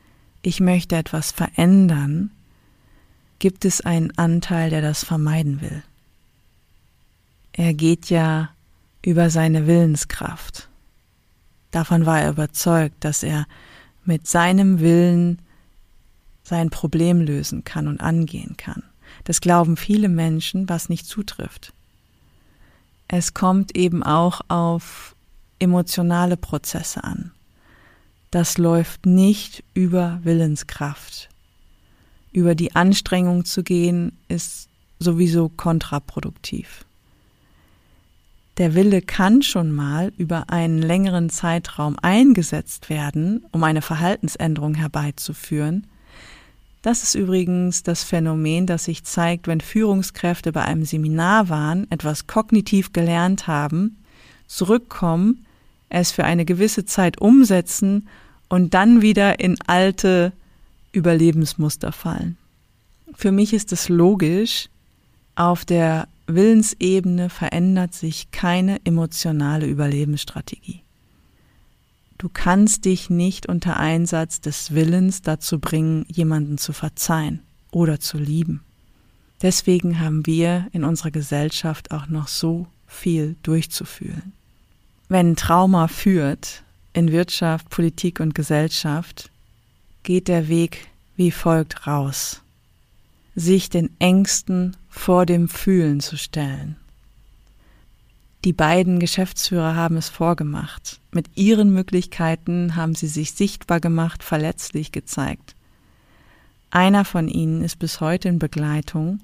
ich 0.42 0.62
möchte 0.62 0.96
etwas 0.96 1.32
verändern, 1.32 2.32
gibt 3.40 3.66
es 3.66 3.82
einen 3.82 4.18
Anteil, 4.18 4.70
der 4.70 4.82
das 4.82 5.04
vermeiden 5.04 5.62
will. 5.62 5.84
Er 7.52 7.74
geht 7.74 8.10
ja 8.10 8.52
über 9.04 9.30
seine 9.30 9.68
Willenskraft. 9.68 10.70
Davon 11.72 12.06
war 12.06 12.22
er 12.22 12.30
überzeugt, 12.30 13.04
dass 13.04 13.24
er 13.24 13.46
mit 14.06 14.28
seinem 14.28 14.80
Willen 14.80 15.42
sein 16.44 16.70
Problem 16.70 17.20
lösen 17.20 17.66
kann 17.66 17.88
und 17.88 18.00
angehen 18.00 18.56
kann. 18.56 18.84
Das 19.28 19.42
glauben 19.42 19.76
viele 19.76 20.08
Menschen, 20.08 20.70
was 20.70 20.88
nicht 20.88 21.06
zutrifft. 21.06 21.74
Es 23.10 23.34
kommt 23.34 23.76
eben 23.76 24.02
auch 24.02 24.40
auf 24.48 25.18
emotionale 25.60 26.38
Prozesse 26.38 27.04
an. 27.04 27.32
Das 28.32 28.58
läuft 28.58 29.06
nicht 29.06 29.66
über 29.74 30.22
Willenskraft, 30.24 31.28
über 32.32 32.56
die 32.56 32.74
Anstrengung 32.74 33.44
zu 33.44 33.64
gehen, 33.64 34.18
ist 34.30 34.70
sowieso 34.98 35.50
kontraproduktiv. 35.50 36.86
Der 38.56 38.76
Wille 38.76 39.02
kann 39.02 39.42
schon 39.42 39.74
mal 39.74 40.14
über 40.16 40.50
einen 40.52 40.82
längeren 40.82 41.30
Zeitraum 41.30 41.98
eingesetzt 42.02 42.90
werden, 42.90 43.46
um 43.52 43.62
eine 43.66 43.82
Verhaltensänderung 43.82 44.76
herbeizuführen. 44.76 45.86
Das 46.82 47.04
ist 47.04 47.16
übrigens 47.16 47.84
das 47.84 48.04
Phänomen, 48.04 48.66
das 48.66 48.86
sich 48.86 49.04
zeigt, 49.04 49.48
wenn 49.48 49.62
Führungskräfte 49.62 50.52
bei 50.52 50.64
einem 50.64 50.86
Seminar 50.86 51.50
waren, 51.50 51.90
etwas 51.92 52.28
kognitiv 52.28 52.94
gelernt 52.94 53.48
haben, 53.48 53.98
zurückkommen, 54.48 55.46
es 55.90 56.12
für 56.12 56.24
eine 56.24 56.46
gewisse 56.46 56.86
Zeit 56.86 57.20
umsetzen 57.20 58.08
und 58.50 58.74
dann 58.74 59.02
wieder 59.02 59.40
in 59.40 59.58
alte 59.68 60.34
Überlebensmuster 60.92 61.92
fallen. 61.92 62.38
Für 63.14 63.32
mich 63.32 63.54
ist 63.54 63.72
es 63.72 63.90
logisch, 63.90 64.70
auf 65.36 65.66
der 65.66 66.08
Willensebene 66.28 67.30
verändert 67.30 67.94
sich 67.94 68.32
keine 68.32 68.80
emotionale 68.86 69.66
Überlebensstrategie. 69.66 70.82
Du 72.18 72.30
kannst 72.30 72.86
dich 72.86 73.10
nicht 73.10 73.48
unter 73.48 73.78
Einsatz 73.78 74.42
des 74.42 74.74
Willens 74.74 75.22
dazu 75.22 75.60
bringen, 75.60 76.06
jemanden 76.08 76.58
zu 76.58 76.74
verzeihen 76.74 77.42
oder 77.72 78.00
zu 78.00 78.18
lieben. 78.18 78.62
Deswegen 79.42 80.00
haben 80.00 80.26
wir 80.26 80.68
in 80.72 80.84
unserer 80.84 81.12
Gesellschaft 81.12 81.92
auch 81.92 82.08
noch 82.08 82.28
so 82.28 82.66
viel 82.88 83.36
durchzufühlen. 83.44 84.34
Wenn 85.10 85.36
Trauma 85.36 85.88
führt 85.88 86.64
in 86.94 87.12
Wirtschaft, 87.12 87.70
Politik 87.70 88.20
und 88.20 88.34
Gesellschaft, 88.34 89.30
geht 90.02 90.28
der 90.28 90.48
Weg 90.48 90.88
wie 91.16 91.32
folgt 91.32 91.86
raus. 91.86 92.42
Sich 93.36 93.70
den 93.70 93.92
Ängsten 94.00 94.76
vor 94.90 95.28
dem 95.28 95.48
Fühlen 95.48 96.00
zu 96.00 96.18
stellen. 96.18 96.78
Die 98.48 98.54
beiden 98.54 99.00
Geschäftsführer 99.00 99.76
haben 99.76 99.98
es 99.98 100.08
vorgemacht. 100.08 101.02
Mit 101.12 101.28
ihren 101.36 101.74
Möglichkeiten 101.74 102.78
haben 102.78 102.96
sie 102.96 103.08
sich 103.08 103.34
sichtbar 103.34 103.82
gemacht, 103.82 104.24
verletzlich 104.24 104.94
gezeigt. 104.94 105.54
Einer 106.72 107.04
von 107.04 107.28
ihnen 107.28 107.62
ist 107.62 107.78
bis 107.78 108.00
heute 108.00 108.30
in 108.30 108.40
Begleitung. 108.40 109.20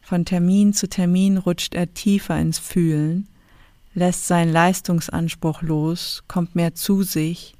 Von 0.00 0.24
Termin 0.24 0.72
zu 0.74 0.88
Termin 0.88 1.38
rutscht 1.38 1.74
er 1.74 1.92
tiefer 1.92 2.38
ins 2.38 2.60
Fühlen, 2.60 3.26
lässt 3.94 4.28
seinen 4.28 4.52
Leistungsanspruch 4.52 5.62
los, 5.62 6.22
kommt 6.28 6.54
mehr 6.54 6.76
zu 6.76 7.02
sich, 7.02 7.56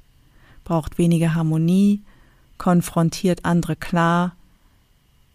braucht 0.63 0.97
weniger 0.97 1.35
Harmonie, 1.35 1.99
konfrontiert 2.57 3.43
andere 3.43 3.75
klar, 3.75 4.37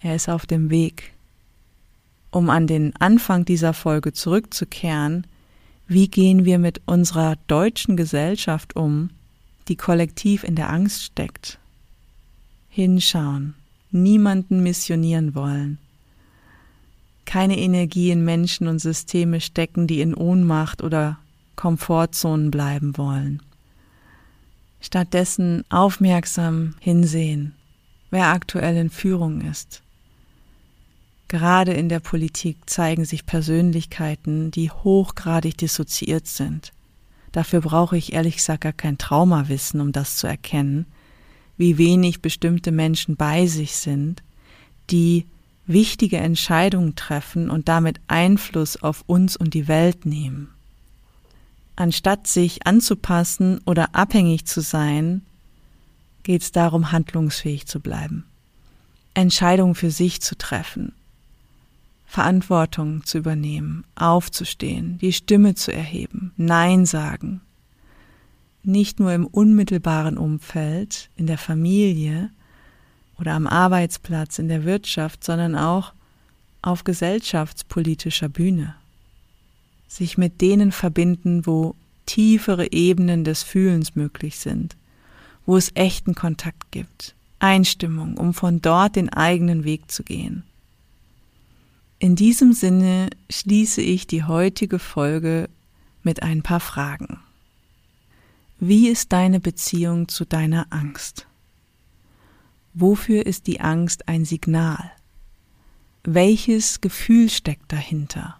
Er 0.01 0.17
ist 0.17 0.31
auf 0.31 0.47
dem 0.47 0.71
Weg. 0.71 1.13
Um 2.37 2.51
an 2.51 2.67
den 2.67 2.95
Anfang 2.97 3.47
dieser 3.47 3.73
Folge 3.73 4.13
zurückzukehren, 4.13 5.27
wie 5.89 6.07
gehen 6.07 6.45
wir 6.45 6.59
mit 6.59 6.83
unserer 6.85 7.37
deutschen 7.47 7.97
Gesellschaft 7.97 8.77
um, 8.77 9.09
die 9.69 9.77
kollektiv 9.77 10.45
in 10.45 10.55
der 10.55 10.69
Angst 10.69 11.03
steckt? 11.03 11.59
Hinschauen, 12.69 13.55
niemanden 13.91 14.63
missionieren 14.63 15.35
wollen, 15.35 15.79
keine 17.25 17.57
Energie 17.57 18.11
in 18.11 18.23
Menschen 18.23 18.69
und 18.69 18.81
Systeme 18.81 19.41
stecken, 19.41 19.87
die 19.87 20.03
in 20.03 20.13
Ohnmacht 20.15 20.83
oder 20.83 21.19
Komfortzonen 21.57 22.51
bleiben 22.51 22.99
wollen. 22.99 23.41
Stattdessen 24.83 25.65
aufmerksam 25.71 26.75
hinsehen, 26.81 27.55
wer 28.11 28.27
aktuell 28.27 28.77
in 28.77 28.91
Führung 28.91 29.41
ist. 29.41 29.81
Gerade 31.29 31.73
in 31.73 31.89
der 31.89 32.01
Politik 32.01 32.59
zeigen 32.67 33.05
sich 33.05 33.27
Persönlichkeiten, 33.27 34.51
die 34.51 34.71
hochgradig 34.71 35.59
dissoziiert 35.59 36.27
sind. 36.27 36.73
Dafür 37.33 37.61
brauche 37.61 37.97
ich 37.97 38.13
ehrlich 38.13 38.37
gesagt 38.37 38.63
gar 38.63 38.73
kein 38.73 38.97
Traumawissen, 38.97 39.81
um 39.81 39.93
das 39.93 40.17
zu 40.17 40.27
erkennen, 40.27 40.87
wie 41.57 41.79
wenig 41.79 42.23
bestimmte 42.23 42.71
Menschen 42.71 43.17
bei 43.17 43.47
sich 43.47 43.77
sind, 43.77 44.23
die 44.91 45.27
wichtige 45.67 46.19
Entscheidungen 46.19 46.95
treffen 46.95 47.51
und 47.51 47.69
damit 47.69 48.01
Einfluss 48.07 48.81
auf 48.81 49.03
uns 49.07 49.37
und 49.37 49.55
die 49.55 49.69
Welt 49.69 50.07
nehmen. 50.07 50.49
Anstatt 51.75 52.27
sich 52.27 52.67
anzupassen 52.67 53.61
oder 53.67 53.95
abhängig 53.95 54.47
zu 54.47 54.61
sein, 54.61 55.23
geht 56.23 56.43
es 56.43 56.53
darum, 56.53 56.93
handlungsfähig 56.93 57.67
zu 57.67 57.81
bleiben, 57.81 58.25
Entscheidungen 59.15 59.75
für 59.75 59.91
sich 59.91 60.23
zu 60.23 60.39
treffen, 60.39 60.93
Verantwortung 62.07 63.05
zu 63.05 63.19
übernehmen, 63.19 63.85
aufzustehen, 63.95 64.99
die 64.99 65.13
Stimme 65.13 65.55
zu 65.55 65.73
erheben, 65.73 66.33
Nein 66.37 66.87
sagen. 66.87 67.41
Nicht 68.63 68.99
nur 69.01 69.13
im 69.13 69.27
unmittelbaren 69.27 70.17
Umfeld, 70.17 71.11
in 71.17 71.27
der 71.27 71.39
Familie, 71.39 72.31
oder 73.19 73.33
am 73.33 73.47
Arbeitsplatz, 73.47 74.39
in 74.39 74.49
der 74.49 74.65
Wirtschaft, 74.65 75.25
sondern 75.25 75.57
auch 75.57 75.93
auf 76.63 76.85
gesellschaftspolitischer 76.85 78.29
Bühne. 78.29 78.75
Sich 79.89 80.19
mit 80.19 80.41
denen 80.41 80.73
verbinden, 80.73 81.47
wo 81.47 81.75
tiefere 82.07 82.73
Ebenen 82.73 83.25
des 83.25 83.43
Fühlens 83.43 83.95
möglich 83.95 84.39
sind, 84.39 84.77
wo 85.45 85.57
es 85.57 85.71
echten 85.75 86.15
Kontakt 86.15 86.71
gibt, 86.73 87.15
Einstimmung, 87.39 88.17
um 88.17 88.35
von 88.35 88.61
dort 88.61 88.97
den 88.97 89.09
eigenen 89.09 89.65
Weg 89.65 89.91
zu 89.91 90.03
gehen. 90.03 90.45
In 91.99 92.15
diesem 92.15 92.53
Sinne 92.53 93.09
schließe 93.31 93.81
ich 93.81 94.07
die 94.07 94.25
heutige 94.25 94.79
Folge 94.79 95.49
mit 96.03 96.23
ein 96.23 96.43
paar 96.43 96.61
Fragen. 96.61 97.21
Wie 98.59 98.89
ist 98.89 99.13
deine 99.13 99.41
Beziehung 99.41 100.09
zu 100.09 100.27
deiner 100.27 100.67
Angst? 100.71 101.27
Wofür 102.75 103.25
ist 103.25 103.47
die 103.47 103.61
Angst 103.61 104.09
ein 104.09 104.27
Signal? 104.27 104.93
Welches 106.05 106.83
Gefühl 106.83 107.31
steckt 107.31 107.73
dahinter? 107.73 108.39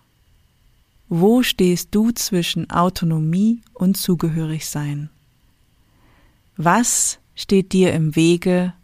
Wo 1.09 1.43
stehst 1.43 1.95
du 1.95 2.11
zwischen 2.11 2.69
Autonomie 2.71 3.63
und 3.73 3.97
Zugehörigsein? 3.97 5.09
Was 6.59 7.19
steht 7.35 7.73
dir 7.73 7.95
im 7.95 8.17
Wege, 8.17 8.75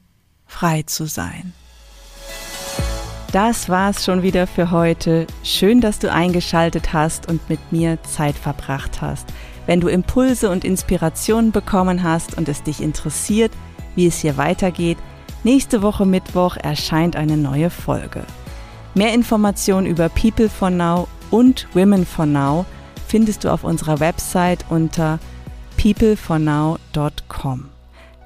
frei 0.47 0.83
zu 0.83 1.07
sein? 1.07 1.53
Das 3.33 3.69
war's 3.69 4.05
schon 4.05 4.23
wieder 4.23 4.47
für 4.47 4.71
heute. 4.71 5.27
Schön, 5.43 5.81
dass 5.81 5.99
du 5.99 6.13
eingeschaltet 6.13 6.93
hast 6.93 7.29
und 7.29 7.49
mit 7.49 7.61
mir 7.73 8.03
Zeit 8.03 8.37
verbracht 8.37 9.01
hast. 9.01 9.27
Wenn 9.67 9.81
du 9.81 9.89
Impulse 9.89 10.51
und 10.51 10.65
Inspirationen 10.65 11.51
bekommen 11.51 12.03
hast 12.03 12.37
und 12.37 12.49
es 12.49 12.63
dich 12.63 12.83
interessiert, 12.83 13.53
wie 13.97 14.07
es 14.07 14.21
hier 14.21 14.37
weitergeht, 14.37 14.99
Nächste 15.45 15.83
Woche 15.83 16.07
Mittwoch 16.07 16.57
erscheint 16.57 17.17
eine 17.17 17.37
neue 17.37 17.69
Folge. 17.69 18.23
Mehr 18.95 19.13
Informationen 19.13 19.89
über 19.89 20.09
People 20.09 20.49
for 20.49 20.71
Now 20.71 21.09
und 21.33 21.67
Women 21.75 22.07
for 22.07 22.27
Now 22.27 22.65
findest 23.09 23.43
du 23.43 23.53
auf 23.53 23.65
unserer 23.65 23.99
Website 23.99 24.65
unter 24.69 25.19
peoplefornow.com. 25.79 27.71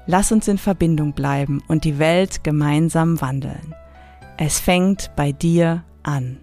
Lass 0.05 0.31
uns 0.31 0.47
in 0.47 0.59
Verbindung 0.59 1.13
bleiben 1.13 1.63
und 1.67 1.85
die 1.85 1.97
Welt 1.97 2.43
gemeinsam 2.43 3.19
wandeln. 3.19 3.73
Es 4.39 4.59
fängt 4.59 5.11
bei 5.15 5.31
dir 5.31 5.83
an. 6.03 6.37